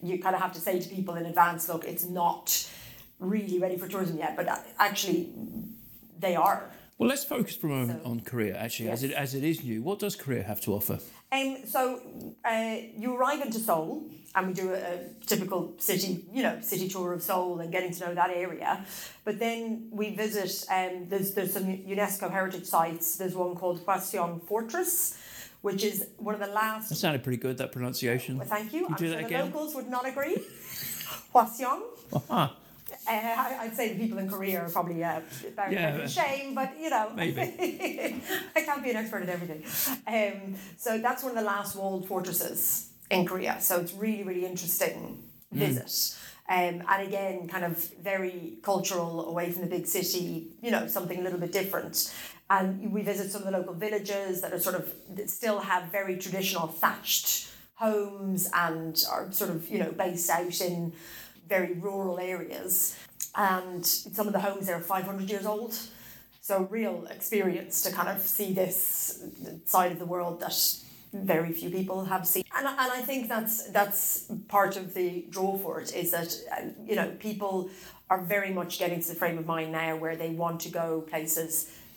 you 0.01 0.17
kind 0.17 0.33
of 0.33 0.41
have 0.41 0.53
to 0.53 0.61
say 0.61 0.79
to 0.79 0.87
people 0.87 1.15
in 1.15 1.25
advance, 1.25 1.67
look, 1.67 1.83
it's 1.83 2.05
not 2.05 2.45
really 3.19 3.59
ready 3.59 3.77
for 3.77 3.87
tourism 3.89 4.17
yet, 4.17 4.37
but 4.37 4.47
uh, 4.47 4.55
actually, 4.79 5.29
they 6.21 6.35
are. 6.35 6.69
Well, 6.97 7.09
let's 7.09 7.23
focus 7.23 7.55
for 7.55 7.65
a 7.67 7.71
moment 7.71 8.05
on 8.05 8.19
Korea. 8.21 8.55
Actually, 8.55 8.89
as 8.89 9.03
it 9.03 9.11
as 9.11 9.33
it 9.33 9.43
is 9.43 9.63
new, 9.63 9.81
what 9.81 9.97
does 9.99 10.15
Korea 10.15 10.43
have 10.43 10.61
to 10.61 10.73
offer? 10.73 10.99
Um, 11.31 11.57
so 11.65 11.99
uh, 12.45 12.75
you 12.95 13.15
arrive 13.15 13.41
into 13.41 13.57
Seoul, 13.57 14.05
and 14.35 14.47
we 14.49 14.53
do 14.53 14.69
a, 14.71 14.75
a 14.75 14.97
typical 15.25 15.73
city, 15.79 16.25
you 16.31 16.43
know, 16.43 16.59
city 16.61 16.87
tour 16.89 17.13
of 17.13 17.23
Seoul 17.23 17.59
and 17.61 17.71
getting 17.71 17.91
to 17.93 17.99
know 18.05 18.13
that 18.13 18.29
area. 18.29 18.85
But 19.25 19.39
then 19.39 19.87
we 19.91 20.13
visit. 20.15 20.51
Um, 20.69 21.07
there's 21.09 21.33
there's 21.33 21.53
some 21.53 21.63
UNESCO 21.63 22.29
heritage 22.29 22.65
sites. 22.65 23.15
There's 23.17 23.33
one 23.35 23.55
called 23.55 23.83
Hwaseong 23.85 24.43
Fortress, 24.47 25.17
which 25.63 25.83
is 25.83 26.05
one 26.17 26.35
of 26.35 26.41
the 26.41 26.53
last. 26.53 26.89
That 26.89 26.95
sounded 26.97 27.23
pretty 27.23 27.41
good. 27.41 27.57
That 27.57 27.71
pronunciation. 27.71 28.37
Well, 28.37 28.45
thank 28.47 28.73
you. 28.73 28.81
You 28.81 28.87
I'm 28.89 28.95
do 28.95 29.05
sure 29.07 29.15
that 29.15 29.21
the 29.21 29.25
again? 29.25 29.45
locals 29.45 29.73
would 29.73 29.89
not 29.89 30.07
agree. 30.07 30.37
Hwaseong. 31.33 31.81
Ah, 32.29 32.55
Uh, 33.07 33.57
I'd 33.59 33.75
say 33.75 33.93
the 33.93 33.99
people 33.99 34.17
in 34.17 34.29
Korea 34.29 34.61
are 34.61 34.69
probably 34.69 35.03
uh, 35.03 35.21
very, 35.55 35.73
Yeah, 35.73 35.97
very 35.97 36.07
shame, 36.07 36.55
but 36.55 36.73
you 36.79 36.89
know, 36.89 37.11
Maybe. 37.15 37.41
I 38.55 38.61
can't 38.61 38.83
be 38.83 38.91
an 38.91 38.97
expert 38.97 39.23
at 39.23 39.29
everything. 39.29 39.63
Um, 40.07 40.55
so 40.77 40.97
that's 40.97 41.23
one 41.23 41.31
of 41.31 41.37
the 41.37 41.43
last 41.43 41.75
walled 41.75 42.07
fortresses 42.07 42.89
in 43.09 43.25
Korea. 43.25 43.57
So 43.59 43.79
it's 43.79 43.93
really, 43.93 44.23
really 44.23 44.45
interesting 44.45 45.21
visit. 45.51 46.17
Um, 46.49 46.83
and 46.87 47.07
again, 47.07 47.47
kind 47.47 47.63
of 47.63 47.77
very 48.01 48.57
cultural, 48.61 49.27
away 49.29 49.51
from 49.51 49.61
the 49.61 49.67
big 49.69 49.85
city. 49.87 50.47
You 50.61 50.71
know, 50.71 50.87
something 50.87 51.19
a 51.19 51.21
little 51.21 51.39
bit 51.39 51.51
different. 51.51 52.13
And 52.49 52.91
we 52.91 53.01
visit 53.01 53.31
some 53.31 53.43
of 53.43 53.45
the 53.45 53.57
local 53.57 53.73
villages 53.73 54.41
that 54.41 54.51
are 54.51 54.59
sort 54.59 54.75
of 54.75 54.93
that 55.15 55.29
still 55.29 55.59
have 55.59 55.85
very 55.85 56.17
traditional 56.17 56.67
thatched 56.67 57.47
homes 57.75 58.49
and 58.53 59.03
are 59.09 59.31
sort 59.31 59.49
of 59.49 59.67
you 59.69 59.79
know 59.79 59.91
based 59.91 60.29
out 60.29 60.61
in 60.61 60.93
very 61.51 61.73
rural 61.73 62.17
areas. 62.19 62.73
And 63.35 63.85
some 63.85 64.25
of 64.27 64.33
the 64.33 64.39
homes 64.47 64.65
there 64.67 64.77
are 64.77 64.81
500 64.81 65.29
years 65.29 65.45
old. 65.45 65.73
So 66.41 66.53
real 66.79 67.05
experience 67.17 67.81
to 67.83 67.91
kind 67.91 68.09
of 68.09 68.19
see 68.37 68.51
this 68.53 68.79
side 69.65 69.91
of 69.91 69.99
the 69.99 70.05
world 70.13 70.39
that 70.39 70.55
very 71.13 71.51
few 71.51 71.69
people 71.69 72.05
have 72.05 72.25
seen. 72.25 72.43
And, 72.57 72.65
I- 72.67 72.77
and 72.83 72.91
I 72.99 73.01
think 73.09 73.27
that's 73.33 73.55
that's 73.77 74.01
part 74.47 74.73
of 74.81 74.85
the 74.97 75.25
draw 75.35 75.57
for 75.63 75.73
it 75.81 75.89
is 76.03 76.09
that 76.17 76.29
you 76.89 76.95
know 76.99 77.09
people 77.29 77.69
are 78.09 78.21
very 78.35 78.51
much 78.59 78.79
getting 78.79 78.99
to 79.03 79.07
the 79.13 79.15
frame 79.21 79.37
of 79.41 79.45
mind 79.55 79.71
now 79.83 79.91
where 80.03 80.15
they 80.21 80.31
want 80.43 80.57
to 80.65 80.69
go 80.81 80.87
places 81.13 81.53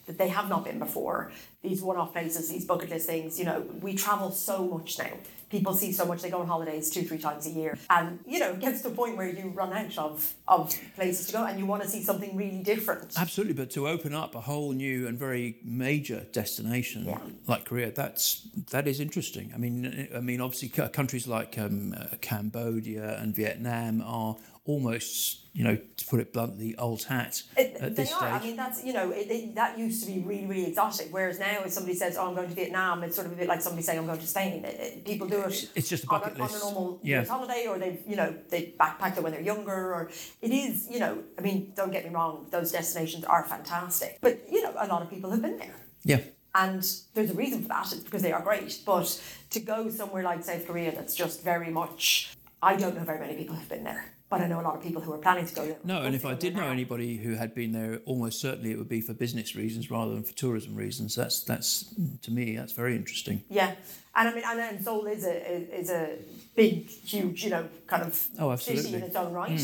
that 0.07 0.19
they 0.19 0.29
have 0.29 0.49
not 0.49 0.65
been 0.65 0.79
before. 0.79 1.33
These 1.63 1.83
one-off 1.83 2.13
places, 2.13 2.51
these 2.51 2.65
bucket 2.67 2.91
list 2.91 3.07
things. 3.07 3.39
You 3.39 3.47
know, 3.47 3.61
we 3.81 3.95
travel 3.95 4.31
so 4.31 4.67
much 4.67 4.99
now. 4.99 5.11
People 5.51 5.73
see 5.73 5.93
so 5.93 6.05
much. 6.05 6.21
They 6.21 6.31
go 6.31 6.41
on 6.41 6.47
holidays 6.49 6.91
two, 6.91 7.03
three 7.03 7.19
times 7.19 7.47
a 7.47 7.51
year, 7.51 7.79
and 7.89 8.19
you 8.27 8.41
know, 8.41 8.51
it 8.51 8.61
gets 8.61 8.83
to 8.83 8.89
the 8.89 8.95
point 8.95 9.17
where 9.17 9.29
you 9.29 9.51
run 9.51 9.73
out 9.73 9.97
of 9.99 10.35
of 10.49 10.75
places 10.97 11.27
to 11.29 11.33
go, 11.33 11.45
and 11.45 11.59
you 11.61 11.65
want 11.67 11.83
to 11.83 11.89
see 11.89 12.03
something 12.03 12.37
really 12.37 12.63
different. 12.63 13.15
absolutely. 13.17 13.55
But 13.55 13.71
to 13.73 13.87
open 13.89 14.15
up 14.15 14.35
a 14.35 14.41
whole 14.41 14.73
new 14.73 15.07
and 15.07 15.17
very 15.19 15.59
major 15.63 16.27
destination 16.33 17.05
Yeah. 17.05 17.19
like 17.47 17.67
Korea, 17.67 17.93
that's 17.93 18.49
that 18.71 18.89
is 18.89 18.99
interesting. 19.01 19.53
I 19.55 19.59
mean, 19.59 20.09
I 20.15 20.21
mean, 20.21 20.41
obviously, 20.41 20.71
countries 20.89 21.29
like 21.29 21.57
um, 21.57 21.95
uh, 21.97 22.17
Cambodia 22.21 23.19
and 23.21 23.35
Vietnam 23.35 24.03
are 24.03 24.37
almost, 24.67 25.41
you 25.53 25.63
know, 25.63 25.77
to 25.97 26.07
put 26.07 26.21
it 26.21 26.33
bluntly, 26.33 26.75
old 26.77 27.03
hat 27.05 27.43
It- 27.57 27.77
at 27.81 27.95
they 27.97 28.03
this 28.05 28.13
are. 28.13 28.19
stage. 28.19 28.33
I 28.33 28.41
mean, 28.43 28.57
that's 28.57 28.83
you 28.85 28.93
know, 28.93 29.11
it, 29.11 29.31
it, 29.31 29.55
that 29.55 29.79
used 29.79 30.05
to 30.05 30.11
be 30.13 30.21
really, 30.21 30.47
really 30.47 30.67
exotic. 30.67 31.09
Whereas 31.11 31.39
now, 31.39 31.63
if 31.65 31.73
somebody 31.73 31.97
says, 31.97 32.17
"Oh, 32.17 32.29
I'm 32.29 32.35
going 32.35 32.49
to 32.49 32.55
Vietnam," 32.55 33.03
it's 33.05 33.15
sort 33.15 33.27
of 33.27 33.33
a 33.35 33.37
bit 33.37 33.47
like 33.49 33.61
somebody 33.61 33.83
saying, 33.83 33.99
"I'm 33.99 34.07
going 34.07 34.19
to 34.19 34.27
Spain." 34.27 34.65
People 35.05 35.29
do 35.29 35.41
it. 35.43 35.71
It's 35.75 35.89
just 35.89 36.05
a 36.05 36.09
on 36.11 36.21
bucket 36.21 36.41
on 36.41 36.47
list. 36.47 36.57
a 36.57 36.61
normal 36.65 37.01
Yeah. 37.03 37.25
holiday, 37.25 37.67
or 37.69 37.79
they've 37.79 38.01
you 38.07 38.17
know 38.17 38.35
they 38.49 38.75
backpacked 38.81 39.17
it 39.19 39.23
when 39.23 39.33
they're 39.33 39.43
younger, 39.43 39.95
or 39.95 40.11
it 40.43 40.51
is 40.51 40.89
you 40.91 40.99
know. 40.99 41.23
I 41.39 41.43
mean, 41.43 41.73
don't 41.77 41.93
get 41.93 42.05
me 42.05 42.11
wrong; 42.15 42.47
those 42.51 42.73
destinations 42.73 43.25
are 43.25 43.45
fantastic, 43.45 44.19
but 44.21 44.41
you 44.51 44.63
know, 44.63 44.73
a 44.79 44.87
lot 44.87 45.03
of 45.03 45.11
people 45.11 45.31
have 45.31 45.43
been 45.43 45.59
there. 45.59 45.77
yeah. 46.05 46.21
And 46.57 46.85
there's 47.15 47.31
a 47.33 47.35
reason 47.35 47.63
for 47.63 47.69
that, 47.69 47.93
it's 47.93 48.05
because 48.05 48.23
they 48.23 48.31
are 48.31 48.41
great. 48.41 48.79
But 48.87 49.21
to 49.51 49.59
go 49.59 49.91
somewhere 49.91 50.23
like 50.23 50.45
South 50.45 50.65
Korea 50.69 50.93
that's 50.95 51.13
just 51.17 51.43
very 51.43 51.69
much, 51.69 52.33
I 52.63 52.77
don't 52.77 52.95
know 52.97 53.03
very 53.03 53.19
many 53.19 53.35
people 53.35 53.57
have 53.57 53.69
been 53.69 53.83
there. 53.83 54.05
But 54.31 54.41
I 54.41 54.47
know 54.47 54.61
a 54.61 54.63
lot 54.63 54.77
of 54.77 54.83
people 54.83 55.01
who 55.03 55.13
are 55.13 55.19
planning 55.19 55.47
to 55.47 55.55
go 55.55 55.67
there. 55.67 55.77
No, 55.85 56.03
and 56.03 56.15
if 56.15 56.25
I 56.25 56.35
did 56.35 56.57
know 56.57 56.63
now. 56.63 56.71
anybody 56.71 57.19
who 57.19 57.35
had 57.35 57.55
been 57.55 57.73
there, 57.73 58.01
almost 58.05 58.41
certainly 58.41 58.71
it 58.73 58.79
would 58.79 58.89
be 58.89 59.01
for 59.01 59.15
business 59.15 59.55
reasons 59.55 59.91
rather 59.91 60.13
than 60.13 60.25
for 60.25 60.33
tourism 60.33 60.75
reasons. 60.75 61.15
That's 61.15 61.43
that's 61.45 61.95
to 62.23 62.31
me 62.31 62.57
that's 62.57 62.73
very 62.73 62.97
interesting. 62.97 63.45
Yeah, 63.49 63.75
and 64.17 64.29
I 64.29 64.35
mean, 64.35 64.45
and 64.47 64.59
then 64.59 64.83
Seoul 64.83 65.07
is 65.07 65.25
a 65.25 65.79
is 65.81 65.91
a 65.91 66.17
big, 66.57 66.89
huge, 66.89 67.45
you 67.45 67.51
know, 67.51 67.69
kind 67.87 68.03
of 68.03 68.29
Oh, 68.39 68.55
city 68.57 68.95
in 68.95 69.03
its 69.03 69.17
own 69.17 69.33
right. 69.33 69.61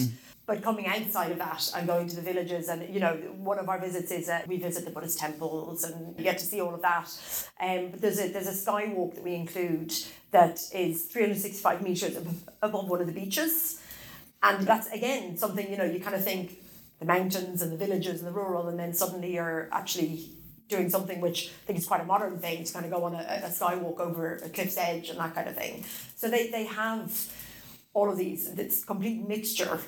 But 0.47 0.63
coming 0.63 0.89
outside 0.89 1.31
of 1.31 1.39
that 1.39 1.71
and 1.77 1.87
going 1.87 2.09
to 2.09 2.17
the 2.17 2.23
villages, 2.23 2.69
and 2.69 2.93
you 2.93 2.99
know, 2.99 3.15
one 3.37 3.61
of 3.61 3.69
our 3.69 3.79
visits 3.79 4.11
is 4.11 4.29
uh, 4.29 4.43
we 4.49 4.57
visit 4.59 4.85
the 4.85 4.91
Buddhist 4.91 5.21
temples, 5.21 5.85
and 5.85 6.17
you 6.19 6.25
get 6.25 6.39
to 6.39 6.45
see 6.45 6.61
all 6.61 6.75
of 6.75 6.83
that. 6.83 7.09
Um, 7.61 7.91
but 7.93 8.01
there's 8.01 8.19
a 8.19 8.33
there's 8.33 8.49
a 8.49 8.71
skywalk 8.71 9.15
that 9.15 9.23
we 9.23 9.35
include 9.37 9.93
that 10.33 10.61
is 10.75 11.05
365 11.05 11.83
meters 11.83 12.17
above 12.63 12.89
one 12.89 13.01
of 13.01 13.07
the 13.07 13.13
beaches, 13.13 13.81
and 14.43 14.67
that's 14.67 14.89
again 14.89 15.37
something 15.37 15.71
you 15.71 15.77
know 15.77 15.85
you 15.85 16.01
kind 16.01 16.17
of 16.17 16.25
think 16.25 16.59
the 16.99 17.07
mountains 17.07 17.63
and 17.63 17.73
the 17.73 17.77
villages 17.77 18.21
and 18.21 18.29
the 18.29 18.33
rural, 18.33 18.69
and 18.69 18.79
then 18.79 18.93
suddenly 18.93 19.35
you're 19.35 19.69
actually 19.73 20.35
doing 20.69 20.89
something 20.89 21.21
which 21.21 21.49
I 21.49 21.67
think 21.67 21.79
is 21.79 21.87
quite 21.87 22.01
a 22.01 22.05
modern 22.05 22.39
thing 22.39 22.65
to 22.65 22.73
kind 22.73 22.85
of 22.85 22.93
go 22.93 23.05
on 23.05 23.15
a, 23.15 23.19
a 23.19 23.49
skywalk 23.49 23.99
over 23.99 24.37
a 24.37 24.49
cliff's 24.49 24.79
edge 24.79 25.11
and 25.11 25.19
that 25.19 25.35
kind 25.35 25.49
of 25.49 25.57
thing. 25.57 25.85
So 26.17 26.31
they, 26.31 26.49
they 26.51 26.65
have 26.65 27.13
all 27.93 28.09
of 28.09 28.17
these, 28.17 28.55
this 28.55 28.85
complete 28.85 29.27
mixture 29.27 29.81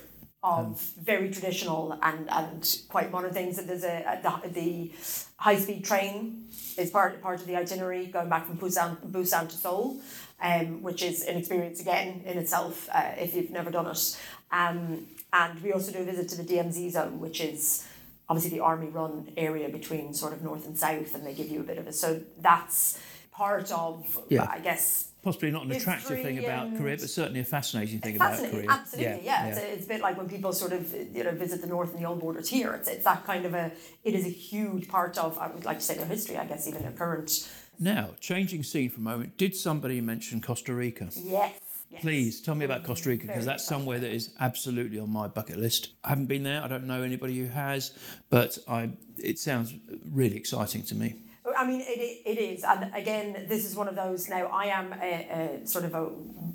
of 0.42 0.80
very 1.00 1.30
traditional 1.30 1.96
and, 2.02 2.28
and 2.28 2.78
quite 2.88 3.12
modern 3.12 3.32
things. 3.32 3.58
And 3.58 3.68
there's 3.68 3.84
a, 3.84 4.20
a 4.24 4.48
the, 4.48 4.48
the 4.48 4.92
high 5.36 5.56
speed 5.56 5.84
train 5.84 6.48
is 6.76 6.90
part 6.90 7.22
part 7.22 7.40
of 7.40 7.46
the 7.46 7.56
itinerary 7.56 8.06
going 8.06 8.28
back 8.28 8.46
from 8.46 8.58
Busan 8.58 8.96
Busan 9.08 9.48
to 9.48 9.56
Seoul, 9.56 10.00
um, 10.42 10.82
which 10.82 11.02
is 11.02 11.22
an 11.24 11.36
experience 11.36 11.80
again 11.80 12.22
in 12.24 12.38
itself 12.38 12.88
uh, 12.92 13.12
if 13.18 13.36
you've 13.36 13.50
never 13.50 13.70
done 13.70 13.86
it. 13.86 14.18
Um, 14.52 15.06
and 15.32 15.60
we 15.62 15.72
also 15.72 15.92
do 15.92 15.98
a 16.00 16.04
visit 16.04 16.28
to 16.30 16.42
the 16.42 16.44
DMZ 16.44 16.90
zone, 16.92 17.18
which 17.20 17.40
is 17.40 17.86
obviously 18.28 18.56
the 18.58 18.62
army 18.62 18.88
run 18.88 19.32
area 19.36 19.68
between 19.68 20.14
sort 20.14 20.32
of 20.32 20.42
north 20.42 20.66
and 20.66 20.76
south, 20.78 21.14
and 21.14 21.26
they 21.26 21.34
give 21.34 21.48
you 21.48 21.60
a 21.60 21.64
bit 21.64 21.78
of 21.78 21.86
a 21.86 21.92
so 21.92 22.20
that's 22.40 22.98
part 23.32 23.72
of 23.72 24.20
Yeah. 24.28 24.46
I 24.48 24.58
guess 24.58 25.08
Possibly 25.22 25.52
not 25.52 25.64
an 25.64 25.70
attractive 25.70 26.20
thing 26.20 26.40
about 26.44 26.76
Korea, 26.76 26.96
but 26.96 27.08
certainly 27.08 27.40
a 27.40 27.44
fascinating 27.44 28.00
thing 28.00 28.16
it's 28.16 28.24
about 28.24 28.50
Korea. 28.50 28.66
absolutely, 28.68 29.24
yeah. 29.24 29.46
It's, 29.46 29.58
a, 29.58 29.72
it's 29.72 29.84
a 29.84 29.88
bit 29.88 30.00
like 30.00 30.16
when 30.16 30.28
people 30.28 30.52
sort 30.52 30.72
of 30.72 30.92
you 30.92 31.22
know 31.22 31.30
visit 31.30 31.60
the 31.60 31.68
north 31.68 31.92
and 31.92 32.02
the 32.02 32.08
old 32.08 32.18
borders 32.18 32.48
here. 32.48 32.72
It's, 32.72 32.88
it's 32.88 33.04
that 33.04 33.24
kind 33.24 33.46
of 33.46 33.54
a. 33.54 33.70
It 34.02 34.14
is 34.14 34.26
a 34.26 34.30
huge 34.30 34.88
part 34.88 35.16
of 35.18 35.38
I 35.38 35.46
would 35.46 35.64
like 35.64 35.78
to 35.78 35.84
say 35.84 35.94
their 35.94 36.06
history. 36.06 36.38
I 36.38 36.44
guess 36.44 36.66
even 36.66 36.82
their 36.82 36.90
current. 36.90 37.48
Now, 37.78 38.10
changing 38.20 38.64
scene 38.64 38.90
for 38.90 38.98
a 38.98 39.02
moment, 39.02 39.36
did 39.36 39.54
somebody 39.54 40.00
mention 40.00 40.40
Costa 40.40 40.74
Rica? 40.74 41.08
Yes. 41.14 41.52
Yes. 41.92 42.00
Please 42.00 42.40
tell 42.40 42.54
me 42.54 42.64
about 42.64 42.84
Costa 42.84 43.08
Rica 43.08 43.26
because 43.26 43.44
that's 43.44 43.64
somewhere 43.64 43.98
that 43.98 44.10
is 44.10 44.34
absolutely 44.40 44.98
on 44.98 45.10
my 45.10 45.28
bucket 45.28 45.58
list. 45.58 45.92
I 46.04 46.10
haven't 46.10 46.26
been 46.26 46.42
there. 46.42 46.62
I 46.62 46.68
don't 46.68 46.86
know 46.86 47.02
anybody 47.02 47.38
who 47.38 47.46
has, 47.46 47.96
but 48.30 48.58
I 48.66 48.90
it 49.18 49.38
sounds 49.38 49.74
really 50.10 50.36
exciting 50.36 50.82
to 50.84 50.94
me. 50.94 51.16
I 51.56 51.66
mean, 51.66 51.80
it, 51.80 52.22
it 52.24 52.38
is. 52.38 52.64
And 52.64 52.94
again, 52.94 53.46
this 53.48 53.64
is 53.64 53.76
one 53.76 53.88
of 53.88 53.94
those. 53.96 54.28
Now, 54.28 54.46
I 54.46 54.66
am 54.66 54.92
a, 54.94 55.60
a 55.62 55.66
sort 55.66 55.84
of 55.84 55.94
a 55.94 56.08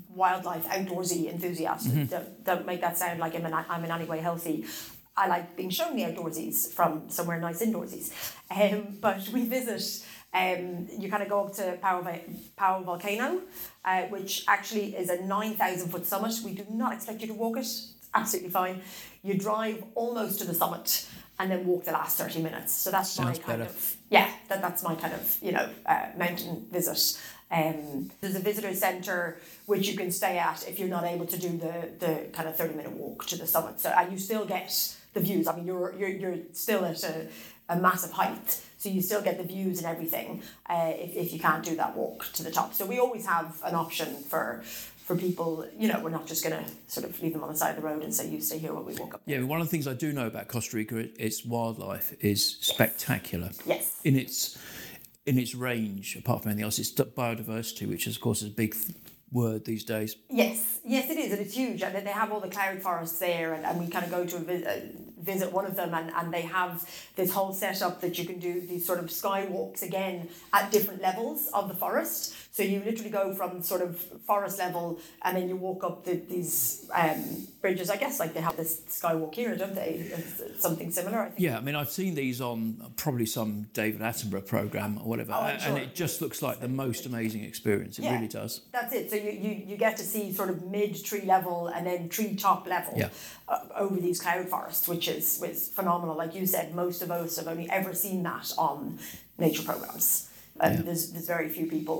wildlife 0.08 0.66
outdoorsy 0.66 1.30
enthusiast. 1.30 2.10
Don't, 2.10 2.44
don't 2.44 2.66
make 2.66 2.80
that 2.80 2.96
sound 2.98 3.20
like 3.20 3.34
I'm 3.34 3.46
in, 3.46 3.54
I'm 3.54 3.84
in 3.84 3.90
any 3.90 4.04
way 4.06 4.18
healthy. 4.18 4.64
I 5.16 5.26
like 5.26 5.56
being 5.56 5.70
shown 5.70 5.96
the 5.96 6.02
outdoorsies 6.04 6.72
from 6.72 7.10
somewhere 7.10 7.40
nice 7.40 7.60
indoorsies. 7.60 8.12
Um, 8.50 8.98
but 9.00 9.28
we 9.28 9.46
visit, 9.46 10.06
um, 10.34 10.88
you 10.98 11.10
kind 11.10 11.22
of 11.22 11.28
go 11.28 11.44
up 11.44 11.54
to 11.54 11.78
Va- 11.80 12.20
Powell 12.56 12.82
Volcano, 12.82 13.40
uh, 13.84 14.02
which 14.02 14.44
actually 14.46 14.94
is 14.96 15.08
a 15.10 15.22
9,000 15.22 15.88
foot 15.90 16.06
summit. 16.06 16.34
We 16.44 16.52
do 16.52 16.66
not 16.70 16.92
expect 16.92 17.20
you 17.20 17.26
to 17.28 17.34
walk 17.34 17.56
it. 17.56 17.60
It's 17.60 17.92
absolutely 18.14 18.50
fine. 18.50 18.82
You 19.22 19.34
drive 19.34 19.82
almost 19.94 20.38
to 20.40 20.46
the 20.46 20.54
summit 20.54 21.06
and 21.38 21.50
then 21.50 21.66
walk 21.66 21.84
the 21.84 21.92
last 21.92 22.18
30 22.18 22.42
minutes. 22.42 22.72
So 22.74 22.90
that's 22.90 23.10
Sounds 23.10 23.38
my 23.38 23.44
kind 23.44 23.58
better. 23.60 23.70
of 23.70 23.96
yeah, 24.10 24.30
that, 24.48 24.60
that's 24.60 24.82
my 24.82 24.94
kind 24.94 25.14
of, 25.14 25.38
you 25.40 25.52
know, 25.52 25.68
uh, 25.86 26.06
mountain 26.16 26.66
visit. 26.70 27.18
Um, 27.50 28.10
there's 28.20 28.34
a 28.34 28.40
visitor 28.40 28.74
centre 28.74 29.38
which 29.66 29.88
you 29.88 29.96
can 29.96 30.10
stay 30.12 30.36
at 30.38 30.68
if 30.68 30.78
you're 30.78 30.88
not 30.88 31.04
able 31.04 31.24
to 31.26 31.38
do 31.38 31.56
the, 31.56 31.88
the 31.98 32.26
kind 32.32 32.48
of 32.48 32.56
30 32.56 32.74
minute 32.74 32.92
walk 32.92 33.24
to 33.26 33.36
the 33.36 33.46
summit. 33.46 33.80
So 33.80 33.90
and 33.96 34.12
you 34.12 34.18
still 34.18 34.44
get 34.44 34.70
the 35.14 35.20
views. 35.20 35.46
I 35.46 35.56
mean, 35.56 35.66
you're, 35.66 35.94
you're, 35.98 36.08
you're 36.08 36.36
still 36.52 36.84
at 36.84 37.02
a, 37.04 37.28
a 37.70 37.76
massive 37.76 38.12
height. 38.12 38.60
So 38.78 38.88
you 38.88 39.02
still 39.02 39.20
get 39.22 39.36
the 39.38 39.44
views 39.44 39.78
and 39.78 39.86
everything 39.86 40.42
uh, 40.70 40.92
if, 40.94 41.16
if 41.16 41.32
you 41.32 41.40
can't 41.40 41.64
do 41.64 41.74
that 41.76 41.96
walk 41.96 42.30
to 42.34 42.42
the 42.44 42.50
top. 42.50 42.74
So 42.74 42.86
we 42.86 42.98
always 42.98 43.26
have 43.26 43.60
an 43.64 43.74
option 43.74 44.14
for 44.30 44.62
for 44.64 45.16
people, 45.16 45.66
you 45.78 45.88
know, 45.88 45.98
we're 46.00 46.10
not 46.10 46.26
just 46.26 46.44
going 46.46 46.62
to 46.62 46.70
sort 46.86 47.06
of 47.08 47.18
leave 47.22 47.32
them 47.32 47.42
on 47.42 47.48
the 47.50 47.56
side 47.56 47.70
of 47.70 47.76
the 47.76 47.88
road 47.88 48.02
and 48.02 48.14
say, 48.14 48.28
you 48.28 48.42
stay 48.42 48.58
here 48.58 48.74
while 48.74 48.82
we 48.82 48.94
walk 48.96 49.14
up. 49.14 49.22
Yeah, 49.24 49.40
one 49.40 49.58
of 49.58 49.66
the 49.66 49.70
things 49.70 49.88
I 49.88 49.94
do 49.94 50.12
know 50.12 50.26
about 50.26 50.48
Costa 50.48 50.76
Rica, 50.76 50.98
it- 50.98 51.14
its 51.18 51.46
wildlife 51.46 52.14
is 52.20 52.58
spectacular. 52.60 53.50
Yes. 53.66 54.00
In 54.04 54.16
its 54.16 54.58
in 55.26 55.38
its 55.38 55.54
range, 55.54 56.14
apart 56.16 56.42
from 56.42 56.50
anything 56.50 56.64
else, 56.64 56.78
it's 56.78 56.90
biodiversity, 56.92 57.86
which 57.88 58.06
is, 58.06 58.16
of 58.16 58.22
course 58.22 58.40
is 58.42 58.48
a 58.48 58.54
big 58.54 58.72
th- 58.74 58.96
word 59.32 59.64
these 59.66 59.84
days. 59.84 60.16
Yes, 60.30 60.80
yes, 60.84 61.10
it 61.10 61.18
is, 61.18 61.32
and 61.32 61.40
it's 61.40 61.54
huge. 61.54 61.82
And 61.82 61.94
then 61.94 62.04
they 62.04 62.10
have 62.12 62.30
all 62.32 62.40
the 62.40 62.48
cloud 62.48 62.80
forests 62.80 63.18
there, 63.18 63.52
and, 63.54 63.64
and 63.66 63.78
we 63.78 63.88
kind 63.88 64.04
of 64.06 64.10
go 64.10 64.24
to 64.24 64.36
a 64.36 64.40
visit 64.40 64.66
uh, 64.66 65.17
visit 65.32 65.48
one 65.58 65.66
of 65.70 65.74
them, 65.80 65.90
and, 65.98 66.06
and 66.18 66.26
they 66.36 66.42
have 66.58 66.74
this 67.20 67.30
whole 67.36 67.52
setup 67.64 67.94
that 68.04 68.12
you 68.18 68.24
can 68.30 68.38
do 68.48 68.52
these 68.72 68.84
sort 68.90 68.98
of 69.02 69.06
skywalks 69.22 69.80
again 69.90 70.16
at 70.56 70.64
different 70.76 71.00
levels 71.08 71.38
of 71.58 71.64
the 71.70 71.74
forest. 71.84 72.34
So 72.56 72.62
you 72.64 72.78
literally 72.88 73.10
go 73.20 73.24
from 73.38 73.50
sort 73.72 73.82
of 73.86 73.92
forest 74.30 74.56
level, 74.64 74.84
and 75.24 75.32
then 75.36 75.46
you 75.50 75.56
walk 75.68 75.80
up 75.88 75.96
the, 76.06 76.14
these 76.34 76.56
um, 77.02 77.22
bridges. 77.62 77.88
I 77.88 77.96
guess 78.04 78.18
like 78.22 78.32
they 78.34 78.40
have 78.48 78.56
this 78.56 78.72
skywalk 79.00 79.32
here, 79.40 79.54
don't 79.62 79.74
they? 79.82 79.90
It's, 80.18 80.62
something 80.66 80.90
similar, 80.90 81.18
I 81.20 81.26
think. 81.26 81.40
Yeah, 81.46 81.56
I 81.58 81.60
mean, 81.66 81.76
I've 81.80 81.90
seen 82.00 82.12
these 82.14 82.40
on 82.40 82.58
probably 82.96 83.26
some 83.26 83.52
David 83.80 84.00
Attenborough 84.00 84.46
program 84.54 84.98
or 84.98 85.06
whatever, 85.12 85.32
Oh, 85.38 85.44
and 85.46 85.62
sure. 85.62 85.78
it 85.78 85.94
just 85.94 86.20
looks 86.22 86.42
like 86.46 86.58
the 86.68 86.74
most 86.84 87.06
amazing 87.06 87.42
experience. 87.44 87.98
It 87.98 88.04
Yeah. 88.04 88.14
really 88.16 88.26
does. 88.40 88.52
That's 88.72 88.92
it. 88.98 89.04
So 89.10 89.16
you, 89.16 89.30
you, 89.30 89.52
you 89.70 89.76
get 89.76 89.96
to 89.98 90.04
see 90.12 90.32
sort 90.32 90.50
of 90.50 90.56
mid 90.76 90.92
tree 91.08 91.26
level 91.34 91.68
and 91.68 91.86
then 91.86 92.08
tree 92.08 92.34
top 92.34 92.66
level 92.66 92.94
Yeah. 92.96 93.10
over 93.76 93.96
these 94.00 94.20
cloud 94.20 94.48
forests, 94.48 94.88
which 94.88 95.06
is 95.18 95.26
was 95.44 95.58
phenomenal. 95.78 96.14
Like 96.22 96.34
you 96.38 96.46
said, 96.54 96.66
most 96.84 96.98
of 97.04 97.08
us 97.10 97.36
have 97.38 97.48
only 97.54 97.68
ever 97.78 97.92
seen 98.04 98.20
that 98.30 98.48
on 98.68 98.78
nature 99.44 99.64
programs, 99.70 100.06
and 100.64 100.70
Yeah. 100.74 100.82
there's 100.86 101.02
there's 101.12 101.26
very 101.36 101.48
few 101.56 101.66
people 101.76 101.98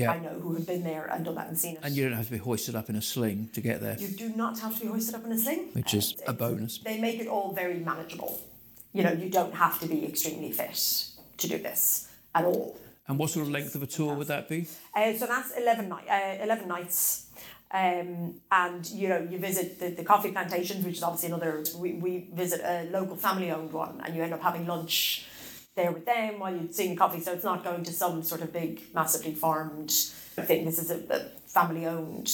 Yeah. 0.00 0.10
I 0.16 0.18
know 0.26 0.36
who 0.44 0.50
have 0.58 0.66
been 0.72 0.82
there 0.92 1.04
and 1.12 1.20
done 1.26 1.36
that 1.40 1.48
and 1.50 1.56
seen 1.64 1.74
it. 1.76 1.80
And 1.84 1.92
you 1.96 2.02
don't 2.04 2.18
have 2.20 2.30
to 2.32 2.36
be 2.38 2.42
hoisted 2.50 2.74
up 2.80 2.86
in 2.90 2.96
a 2.96 3.04
sling 3.12 3.38
to 3.56 3.60
get 3.68 3.76
there. 3.84 3.96
You 4.04 4.08
do 4.24 4.28
not 4.42 4.54
have 4.62 4.72
to 4.76 4.80
be 4.84 4.88
hoisted 4.94 5.14
up 5.18 5.24
in 5.26 5.30
a 5.38 5.38
sling, 5.44 5.62
Which 5.78 5.94
is 6.00 6.06
a 6.26 6.34
bonus. 6.44 6.72
They 6.90 6.98
make 7.08 7.18
it 7.24 7.28
all 7.34 7.48
very 7.62 7.78
manageable. 7.90 8.32
You 8.96 9.02
know, 9.04 9.12
you 9.22 9.28
don't 9.38 9.54
have 9.64 9.76
to 9.82 9.86
be 9.94 9.98
extremely 10.10 10.50
fit 10.60 10.78
to 11.42 11.44
do 11.52 11.58
this 11.68 11.82
at 12.38 12.44
all. 12.50 12.64
And 13.08 13.14
what 13.20 13.28
sort 13.30 13.46
of 13.46 13.52
length 13.58 13.74
of 13.78 13.82
a 13.88 13.90
tour 13.96 14.12
would 14.18 14.26
that 14.34 14.44
be? 14.54 14.60
Uh, 14.98 15.12
so 15.20 15.24
that's 15.32 15.50
11, 15.62 15.88
night, 15.94 16.08
uh, 16.16 16.42
11 16.48 16.66
nights. 16.76 17.26
Um, 17.72 18.36
and 18.52 18.88
you 18.90 19.08
know 19.08 19.26
you 19.28 19.38
visit 19.38 19.80
the, 19.80 19.90
the 19.90 20.04
coffee 20.04 20.30
plantations 20.30 20.84
which 20.84 20.98
is 20.98 21.02
obviously 21.02 21.30
another 21.30 21.64
we, 21.76 21.94
we 21.94 22.28
visit 22.32 22.60
a 22.62 22.88
local 22.90 23.16
family 23.16 23.50
owned 23.50 23.72
one 23.72 24.00
and 24.04 24.14
you 24.14 24.22
end 24.22 24.32
up 24.32 24.40
having 24.40 24.68
lunch 24.68 25.26
there 25.74 25.90
with 25.90 26.06
them 26.06 26.38
while 26.38 26.54
you're 26.54 26.70
seeing 26.70 26.94
coffee 26.94 27.20
so 27.20 27.32
it's 27.32 27.42
not 27.42 27.64
going 27.64 27.82
to 27.82 27.92
some 27.92 28.22
sort 28.22 28.40
of 28.40 28.52
big 28.52 28.82
massively 28.94 29.34
farmed 29.34 29.90
thing 29.90 30.64
this 30.64 30.78
is 30.78 30.92
a, 30.92 31.02
a 31.10 31.18
family 31.48 31.86
owned 31.86 32.30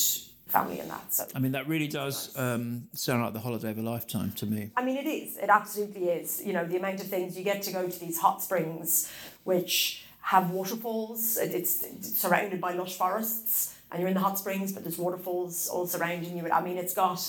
family 0.52 0.80
and 0.80 0.90
that 0.90 1.12
so 1.12 1.26
I 1.34 1.38
mean, 1.38 1.52
that 1.52 1.66
really 1.66 1.88
does 1.88 2.36
um, 2.36 2.88
sound 2.92 3.22
like 3.22 3.32
the 3.32 3.40
holiday 3.40 3.70
of 3.70 3.78
a 3.78 3.82
lifetime 3.82 4.32
to 4.32 4.46
me. 4.46 4.70
I 4.76 4.84
mean, 4.84 4.98
it 4.98 5.08
is. 5.08 5.38
It 5.38 5.48
absolutely 5.48 6.10
is. 6.10 6.42
You 6.44 6.52
know, 6.52 6.64
the 6.66 6.76
amount 6.76 7.00
of 7.00 7.06
things 7.08 7.36
you 7.38 7.42
get 7.42 7.62
to 7.62 7.72
go 7.72 7.88
to 7.88 7.98
these 7.98 8.18
hot 8.18 8.42
springs, 8.42 9.10
which 9.44 10.04
have 10.20 10.50
waterfalls. 10.50 11.38
It's 11.38 11.86
surrounded 12.18 12.60
by 12.60 12.74
lush 12.74 12.96
forests, 12.96 13.74
and 13.92 14.00
you're 14.00 14.08
in 14.08 14.14
the 14.14 14.20
hot 14.20 14.38
springs, 14.38 14.72
but 14.72 14.82
there's 14.82 14.98
waterfalls 14.98 15.68
all 15.68 15.86
surrounding 15.86 16.36
you. 16.36 16.50
I 16.50 16.62
mean, 16.62 16.78
it's 16.78 16.94
got 16.94 17.20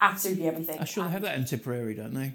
absolutely 0.00 0.46
everything. 0.46 0.78
I 0.78 0.84
sure 0.84 1.04
they 1.04 1.10
have 1.10 1.22
that 1.22 1.36
in 1.36 1.44
Tipperary, 1.44 1.94
don't 1.94 2.14
they? 2.14 2.34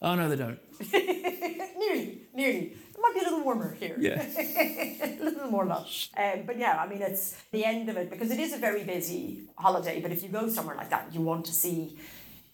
Oh 0.00 0.14
no, 0.14 0.28
they 0.28 0.36
don't. 0.36 0.58
nearly, 0.92 2.20
nearly. 2.34 2.76
It 2.98 3.00
might 3.00 3.14
be 3.14 3.20
a 3.20 3.24
little 3.24 3.42
warmer 3.42 3.74
here. 3.74 3.96
Yeah. 3.98 4.22
a 4.38 5.18
little 5.22 5.50
more 5.50 5.64
lush. 5.64 6.10
Um, 6.16 6.42
but 6.46 6.58
yeah, 6.58 6.80
I 6.80 6.88
mean, 6.88 7.02
it's 7.02 7.36
the 7.52 7.64
end 7.64 7.88
of 7.88 7.96
it 7.96 8.10
because 8.10 8.30
it 8.30 8.38
is 8.38 8.52
a 8.52 8.58
very 8.58 8.84
busy 8.84 9.48
holiday. 9.56 10.00
But 10.00 10.12
if 10.12 10.22
you 10.22 10.28
go 10.28 10.48
somewhere 10.48 10.76
like 10.76 10.90
that, 10.90 11.12
you 11.12 11.20
want 11.20 11.46
to 11.46 11.52
see 11.52 11.96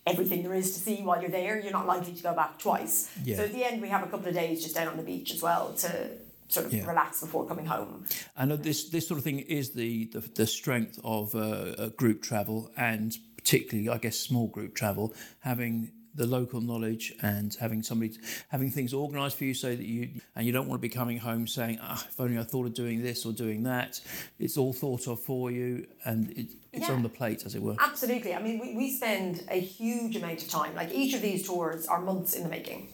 everything 0.06 0.42
there 0.42 0.54
is 0.54 0.74
to 0.74 0.80
see 0.80 1.02
while 1.02 1.20
you're 1.20 1.30
there. 1.30 1.58
You're 1.58 1.72
not 1.72 1.86
likely 1.86 2.12
to 2.14 2.22
go 2.22 2.34
back 2.34 2.58
twice. 2.58 3.10
Yeah. 3.22 3.36
So 3.36 3.44
at 3.44 3.52
the 3.52 3.64
end, 3.64 3.80
we 3.82 3.88
have 3.88 4.02
a 4.02 4.06
couple 4.06 4.28
of 4.28 4.34
days 4.34 4.62
just 4.62 4.74
down 4.74 4.88
on 4.88 4.96
the 4.96 5.02
beach 5.02 5.32
as 5.32 5.42
well 5.42 5.72
to 5.74 6.10
sort 6.48 6.66
of 6.66 6.72
Yeah. 6.74 6.86
relax 6.86 7.20
before 7.20 7.46
coming 7.46 7.66
home. 7.66 8.04
And 8.36 8.52
uh, 8.52 8.56
this 8.56 8.88
this 8.90 9.06
sort 9.08 9.18
of 9.18 9.24
thing 9.24 9.40
is 9.40 9.70
the 9.70 10.06
the, 10.06 10.20
the 10.20 10.46
strength 10.46 10.98
of 11.04 11.34
uh, 11.34 11.38
uh, 11.40 11.88
group 11.90 12.22
travel 12.22 12.70
and 12.76 13.16
particularly, 13.36 13.88
I 13.90 13.98
guess, 13.98 14.18
small 14.18 14.46
group 14.48 14.74
travel, 14.74 15.14
having 15.40 15.90
the 16.16 16.26
local 16.26 16.60
knowledge 16.60 17.12
and 17.22 17.56
having 17.60 17.82
somebody 17.82 18.16
having 18.48 18.70
things 18.70 18.94
organised 18.94 19.36
for 19.36 19.44
you 19.46 19.52
so 19.52 19.74
that 19.74 19.84
you 19.84 20.08
and 20.36 20.46
you 20.46 20.52
don't 20.52 20.68
want 20.68 20.80
to 20.80 20.88
be 20.88 20.88
coming 20.88 21.18
home 21.18 21.44
saying 21.44 21.76
ah 21.82 22.00
if 22.08 22.20
only 22.20 22.38
I 22.38 22.44
thought 22.44 22.66
of 22.66 22.74
doing 22.74 23.02
this 23.02 23.26
or 23.26 23.32
doing 23.32 23.64
that 23.64 24.00
it's 24.38 24.56
all 24.56 24.72
thought 24.72 25.08
of 25.08 25.18
for 25.20 25.50
you 25.50 25.88
and 26.04 26.30
it, 26.30 26.46
it's 26.72 26.86
Yeah. 26.88 26.94
on 26.94 27.02
the 27.02 27.08
plate 27.08 27.42
as 27.44 27.56
it 27.56 27.62
were 27.62 27.74
Absolutely. 27.80 28.32
I 28.32 28.40
mean, 28.40 28.60
we, 28.60 28.76
we 28.76 28.92
spend 28.92 29.42
a 29.50 29.58
huge 29.58 30.14
amount 30.14 30.40
of 30.42 30.48
time. 30.48 30.72
Like 30.76 30.92
each 30.92 31.14
of 31.14 31.20
these 31.22 31.44
tours 31.48 31.86
are 31.88 32.00
months 32.00 32.34
in 32.34 32.44
the 32.44 32.48
making. 32.48 32.92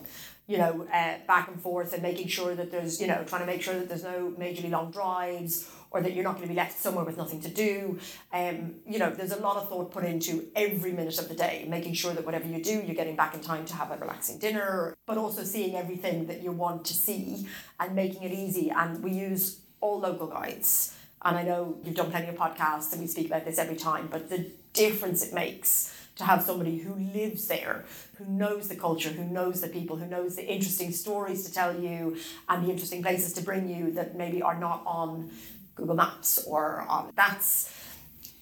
You 0.50 0.58
know, 0.58 0.72
uh, 0.92 1.14
back 1.28 1.46
and 1.46 1.60
forth 1.60 1.92
and 1.92 2.02
making 2.02 2.26
sure 2.26 2.52
that 2.56 2.68
there's, 2.72 3.00
you 3.00 3.06
know, 3.06 3.22
trying 3.24 3.42
to 3.42 3.46
make 3.46 3.62
sure 3.62 3.74
that 3.78 3.88
there's 3.88 4.02
no 4.02 4.34
majorly 4.36 4.70
long 4.70 4.90
drives 4.90 5.70
or 5.92 6.00
that 6.00 6.12
you're 6.14 6.24
not 6.24 6.36
going 6.36 6.48
to 6.48 6.52
be 6.54 6.60
left 6.64 6.76
somewhere 6.78 7.04
with 7.04 7.16
nothing 7.16 7.40
to 7.40 7.48
do. 7.48 7.98
Um, 8.32 8.56
you 8.86 8.98
know, 8.98 9.10
there's 9.10 9.30
a 9.30 9.40
lot 9.40 9.56
of 9.56 9.68
thought 9.68 9.90
put 9.90 10.04
into 10.04 10.48
every 10.54 10.92
minute 10.92 11.18
of 11.18 11.28
the 11.28 11.34
day, 11.34 11.66
making 11.68 11.94
sure 11.94 12.12
that 12.14 12.24
whatever 12.24 12.46
you 12.46 12.62
do, 12.62 12.82
you're 12.84 12.96
getting 12.96 13.16
back 13.16 13.34
in 13.34 13.40
time 13.40 13.64
to 13.66 13.74
have 13.74 13.90
a 13.92 13.96
relaxing 13.96 14.38
dinner, 14.38 14.96
but 15.06 15.16
also 15.18 15.44
seeing 15.44 15.76
everything 15.76 16.26
that 16.26 16.42
you 16.42 16.52
want 16.52 16.84
to 16.86 16.94
see 16.94 17.46
and 17.78 17.94
making 17.94 18.22
it 18.22 18.32
easy. 18.32 18.70
And 18.70 19.02
we 19.02 19.12
use 19.12 19.60
all 19.80 20.00
local 20.00 20.26
guides. 20.26 20.96
And 21.22 21.36
I 21.36 21.42
know 21.42 21.78
you've 21.84 21.96
done 21.96 22.10
plenty 22.10 22.28
of 22.28 22.36
podcasts 22.36 22.92
and 22.92 23.00
we 23.00 23.06
speak 23.06 23.26
about 23.26 23.44
this 23.44 23.58
every 23.58 23.76
time, 23.76 24.08
but 24.10 24.30
the 24.30 24.50
difference 24.72 25.26
it 25.26 25.34
makes 25.34 25.94
to 26.20 26.26
have 26.26 26.42
somebody 26.42 26.78
who 26.78 26.94
lives 26.94 27.48
there, 27.48 27.84
who 28.16 28.24
knows 28.26 28.68
the 28.68 28.76
culture, 28.76 29.08
who 29.08 29.24
knows 29.24 29.60
the 29.60 29.68
people, 29.68 29.96
who 29.96 30.06
knows 30.06 30.36
the 30.36 30.46
interesting 30.46 30.92
stories 30.92 31.44
to 31.44 31.52
tell 31.52 31.78
you 31.78 32.16
and 32.48 32.64
the 32.64 32.70
interesting 32.70 33.02
places 33.02 33.32
to 33.32 33.42
bring 33.42 33.68
you 33.68 33.90
that 33.92 34.14
maybe 34.14 34.42
are 34.42 34.58
not 34.58 34.82
on 34.86 35.30
Google 35.74 35.96
Maps 35.96 36.44
or 36.46 36.82
on 36.88 37.10
that's 37.16 37.74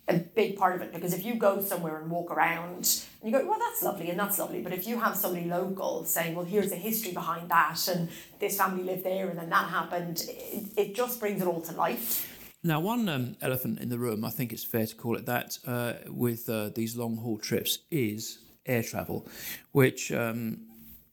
a 0.09 0.15
big 0.15 0.57
part 0.57 0.75
of 0.75 0.83
it 0.83 0.93
because 0.93 1.13
if 1.13 1.25
you 1.25 1.35
go 1.35 1.61
somewhere 1.61 2.01
and 2.01 2.11
walk 2.11 2.31
around 2.31 3.05
and 3.21 3.31
you 3.31 3.31
go, 3.31 3.47
well, 3.47 3.59
that's 3.59 3.83
lovely 3.83 4.11
and 4.11 4.19
that's 4.19 4.39
lovely, 4.39 4.63
but 4.63 4.73
if 4.73 4.87
you 4.89 4.99
have 4.99 5.15
somebody 5.15 5.47
local 5.47 6.05
saying, 6.05 6.35
well, 6.35 6.47
here's 6.47 6.71
the 6.71 6.77
history 6.77 7.13
behind 7.13 7.49
that 7.51 7.87
and 7.89 8.09
this 8.41 8.57
family 8.57 8.83
lived 8.83 9.05
there 9.05 9.29
and 9.29 9.39
then 9.39 9.51
that 9.51 9.69
happened, 9.69 10.25
it, 10.27 10.65
it 10.77 10.95
just 10.95 11.21
brings 11.21 11.41
it 11.43 11.47
all 11.47 11.61
to 11.61 11.73
life. 11.75 12.38
Now, 12.65 12.81
one 12.81 13.09
um, 13.09 13.37
elephant 13.41 13.79
in 13.79 13.89
the 13.89 13.99
room, 13.99 14.25
I 14.25 14.31
think 14.31 14.53
it's 14.53 14.65
fair 14.65 14.85
to 14.85 14.95
call 14.97 15.17
it 15.17 15.27
that, 15.27 15.59
uh, 15.65 15.93
with 16.09 16.49
uh, 16.49 16.71
these 16.75 16.97
long 16.97 17.17
haul 17.19 17.39
trips 17.39 17.79
is 17.89 18.41
air 18.67 18.83
travel, 18.83 19.29
which, 19.71 20.11
um, 20.11 20.63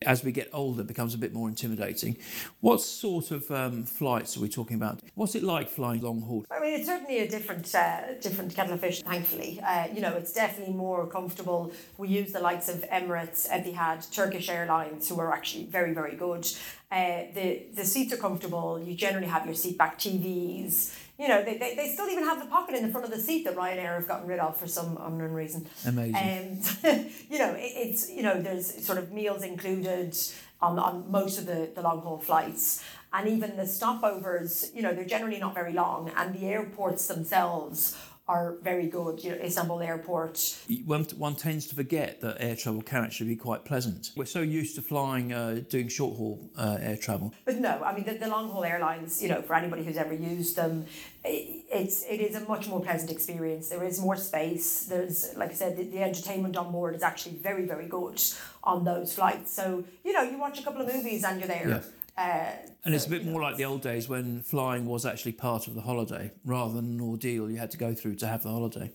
as 0.02 0.24
we 0.24 0.32
get 0.32 0.50
older, 0.52 0.84
becomes 0.84 1.14
a 1.14 1.20
bit 1.20 1.34
more 1.34 1.48
intimidating. 1.48 2.18
What 2.62 2.82
sort 2.82 3.30
of 3.30 3.50
um, 3.52 3.84
flights 3.84 4.36
are 4.36 4.42
we 4.42 4.50
talking 4.50 4.76
about? 4.76 5.02
What's 5.14 5.36
it 5.36 5.44
like 5.44 5.70
flying 5.70 6.02
long 6.02 6.22
haul? 6.22 6.46
I 6.50 6.60
mean, 6.60 6.74
it's 6.80 6.88
certainly 6.88 7.20
a 7.20 7.30
different, 7.30 7.74
uh, 7.76 8.16
different 8.20 8.56
kettle 8.56 8.74
of 8.74 8.82
fish. 8.82 9.04
Thankfully, 9.04 9.62
uh, 9.64 9.88
you 9.94 10.02
know, 10.02 10.14
it's 10.16 10.34
definitely 10.34 10.74
more 10.74 11.06
comfortable. 11.06 11.72
We 12.00 12.08
use 12.08 12.32
the 12.34 12.40
likes 12.40 12.70
of 12.70 12.78
Emirates, 12.90 13.48
Etihad, 13.50 14.12
Turkish 14.12 14.50
Airlines, 14.50 15.08
who 15.10 15.20
are 15.20 15.32
actually 15.32 15.66
very, 15.66 15.94
very 15.94 16.16
good. 16.16 16.48
Uh, 16.92 17.24
the 17.34 17.64
the 17.74 17.84
seats 17.84 18.14
are 18.14 18.18
comfortable. 18.18 18.80
You 18.80 18.96
generally 18.96 19.28
have 19.28 19.46
your 19.46 19.56
seat 19.56 19.78
back 19.78 19.98
TVs. 19.98 20.96
You 21.18 21.30
know, 21.30 21.44
they, 21.44 21.58
they, 21.58 21.76
they 21.76 21.88
still 21.88 22.10
even 22.10 22.26
have 22.26 22.40
the 22.40 22.48
pocket 22.48 22.76
in 22.76 22.86
the 22.86 22.90
front 22.90 23.06
of 23.06 23.12
the 23.12 23.20
seat 23.20 23.46
that 23.46 23.56
Ryanair 23.56 23.96
have 23.96 24.08
gotten 24.08 24.28
rid 24.28 24.40
of 24.40 24.58
for 24.58 24.68
some 24.68 24.98
unknown 25.00 25.32
reason. 25.32 25.66
Amazing. 25.86 26.62
Um, 26.84 27.06
you 27.30 27.40
know, 27.40 27.52
it, 27.54 27.72
it's 27.76 28.12
you 28.12 28.22
know, 28.22 28.42
there's 28.42 28.86
sort 28.86 28.98
of 28.98 29.14
meals 29.14 29.42
included 29.42 30.16
on, 30.62 30.78
on 30.78 31.10
most 31.10 31.38
of 31.40 31.46
the, 31.46 31.70
the 31.74 31.82
long 31.82 32.02
haul 32.02 32.18
flights. 32.18 32.84
And 33.14 33.30
even 33.30 33.56
the 33.56 33.64
stopovers, 33.64 34.76
you 34.76 34.82
know, 34.82 34.94
they're 34.94 35.06
generally 35.06 35.40
not 35.40 35.54
very 35.54 35.72
long, 35.72 36.12
and 36.18 36.36
the 36.36 36.48
airports 36.48 37.08
themselves 37.08 37.98
are 38.28 38.58
very 38.64 38.88
good. 38.88 39.24
You 39.24 39.32
know, 39.32 39.38
Istanbul 39.38 39.82
Airport. 39.82 40.58
One, 40.86 41.04
one 41.18 41.36
tends 41.36 41.68
to 41.68 41.76
forget 41.76 42.22
that 42.22 42.38
air 42.40 42.56
travel 42.56 42.82
can 42.82 43.04
actually 43.04 43.30
be 43.30 43.36
quite 43.36 43.66
pleasant. 43.66 44.12
We're 44.16 44.26
so 44.26 44.42
used 44.42 44.76
to 44.76 44.82
flying, 44.82 45.32
uh, 45.32 45.62
doing 45.70 45.90
short 45.90 46.18
haul 46.18 46.50
uh, 46.58 46.78
air 46.80 46.98
travel. 46.98 47.34
But 47.46 47.58
no, 47.58 47.82
I 47.84 47.94
mean 47.96 48.06
the, 48.06 48.14
the 48.14 48.28
long 48.28 48.50
haul 48.50 48.64
airlines. 48.64 49.22
You 49.22 49.30
know, 49.30 49.42
for 49.42 49.54
anybody 49.54 49.84
who's 49.84 49.98
ever 49.98 50.14
used 50.14 50.56
them, 50.56 50.86
i 51.24 51.64
it's 51.72 52.04
it 52.04 52.22
is 52.22 52.36
a 52.36 52.42
much 52.42 52.68
more 52.68 52.82
pleasant 52.82 53.12
experience. 53.12 53.70
There 53.70 53.84
is 53.84 54.00
more 54.02 54.16
space. 54.16 54.86
There's 54.86 55.36
like 55.36 55.52
I 55.52 55.54
said, 55.54 55.78
the, 55.78 55.84
the 55.84 56.02
entertainment 56.02 56.58
on 56.58 56.72
board 56.72 56.96
is 56.96 57.04
actually 57.04 57.36
very 57.36 57.66
very 57.66 57.88
good 57.88 58.22
on 58.64 58.84
those 58.86 59.14
flights. 59.14 59.54
So 59.54 59.84
you 60.04 60.14
know, 60.14 60.24
you 60.24 60.40
watch 60.40 60.60
a 60.60 60.64
couple 60.64 60.82
of 60.82 60.94
movies 60.94 61.24
and 61.24 61.40
you're 61.40 61.48
there. 61.48 61.70
Yeah. 61.70 61.82
Uh, 62.18 62.52
And 62.86 62.96
it's 62.96 63.06
a 63.06 63.10
bit 63.10 63.22
you 63.22 63.26
know, 63.26 63.34
more 63.34 63.42
like 63.42 63.58
the 63.58 63.66
old 63.66 63.82
days 63.82 64.08
when 64.08 64.42
flying 64.42 64.86
was 64.86 65.06
actually 65.06 65.34
part 65.34 65.68
of 65.68 65.76
the 65.76 65.82
holiday 65.82 66.32
rather 66.46 66.74
than 66.74 66.86
an 66.86 67.02
ordeal 67.02 67.50
you 67.50 67.58
had 67.58 67.72
to 67.72 67.78
go 67.78 67.94
through 67.94 68.16
to 68.16 68.28
have 68.28 68.44
the 68.44 68.50
holiday. 68.50 68.92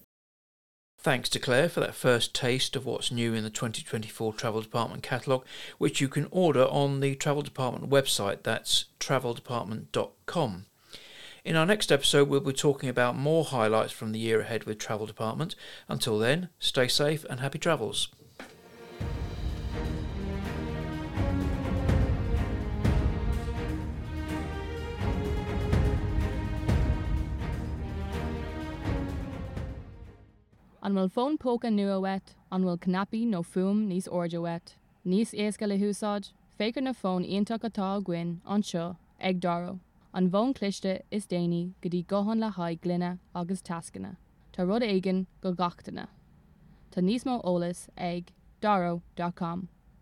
Thanks 1.03 1.31
to 1.31 1.39
Claire 1.39 1.71
for 1.71 1.81
that 1.81 1.95
first 1.95 2.35
taste 2.35 2.77
of 2.77 2.85
what's 2.85 3.11
new 3.11 3.33
in 3.33 3.43
the 3.43 3.49
2024 3.51 4.35
Travel 4.35 4.61
Department 4.61 5.03
catalogue, 5.03 5.47
which 5.79 6.01
you 6.01 6.09
can 6.09 6.29
order 6.31 6.65
on 6.65 7.01
the 7.01 7.15
Travel 7.15 7.41
Department 7.43 7.91
website. 7.91 8.43
That's 8.43 8.87
traveldepartment.com. 9.01 10.67
In 11.43 11.57
our 11.57 11.65
next 11.65 11.91
episode, 11.91 12.29
we'll 12.29 12.41
be 12.41 12.53
talking 12.53 12.91
about 12.91 13.17
more 13.17 13.47
highlights 13.47 13.93
from 13.93 14.13
the 14.13 14.19
year 14.19 14.41
ahead 14.41 14.65
with 14.65 14.79
Travel 14.79 15.07
Department. 15.07 15.55
Until 15.89 16.19
then, 16.19 16.51
stay 16.59 16.87
safe 16.87 17.25
and 17.31 17.41
happy 17.41 17.59
travels. 17.59 18.09
An 30.83 30.95
bhfuil 30.95 31.11
fón 31.13 31.35
póca 31.37 31.69
nua 31.71 32.01
wet, 32.01 32.35
an 32.51 32.63
bhfuil 32.65 32.79
cnapi 32.85 33.19
nó 33.29 33.43
fum 33.45 33.81
níos 33.89 34.07
orja 34.09 34.41
wet. 34.41 34.77
Níos 35.05 35.35
éasca 35.35 35.69
le 35.69 35.77
húsáid, 35.77 36.31
fécar 36.59 36.83
na 36.83 36.93
fón 36.93 37.27
ionach 37.29 37.67
atá 37.69 37.89
gin 38.07 38.41
an 38.47 38.63
seo 38.63 38.97
ag 39.21 39.41
daro. 39.41 39.79
An 40.15 40.31
bhón 40.31 40.55
cliste 40.55 41.03
is 41.11 41.27
déine 41.27 41.75
go 41.83 41.91
dtí 41.91 42.07
gohan 42.07 42.41
le 42.41 42.51
haid 42.57 42.81
glunne 42.81 43.19
agus 43.35 43.61
tascanna. 43.61 44.17
Tá 44.55 44.67
rud 44.67 44.83
aigen 44.83 45.27
go 45.43 45.53
gachtainna. 45.53 46.09
Tá 46.91 47.05
níos 47.05 47.29
mó 47.29 47.37
ólas 47.45 47.89
ag 47.99 48.33
daro.com. 48.63 49.69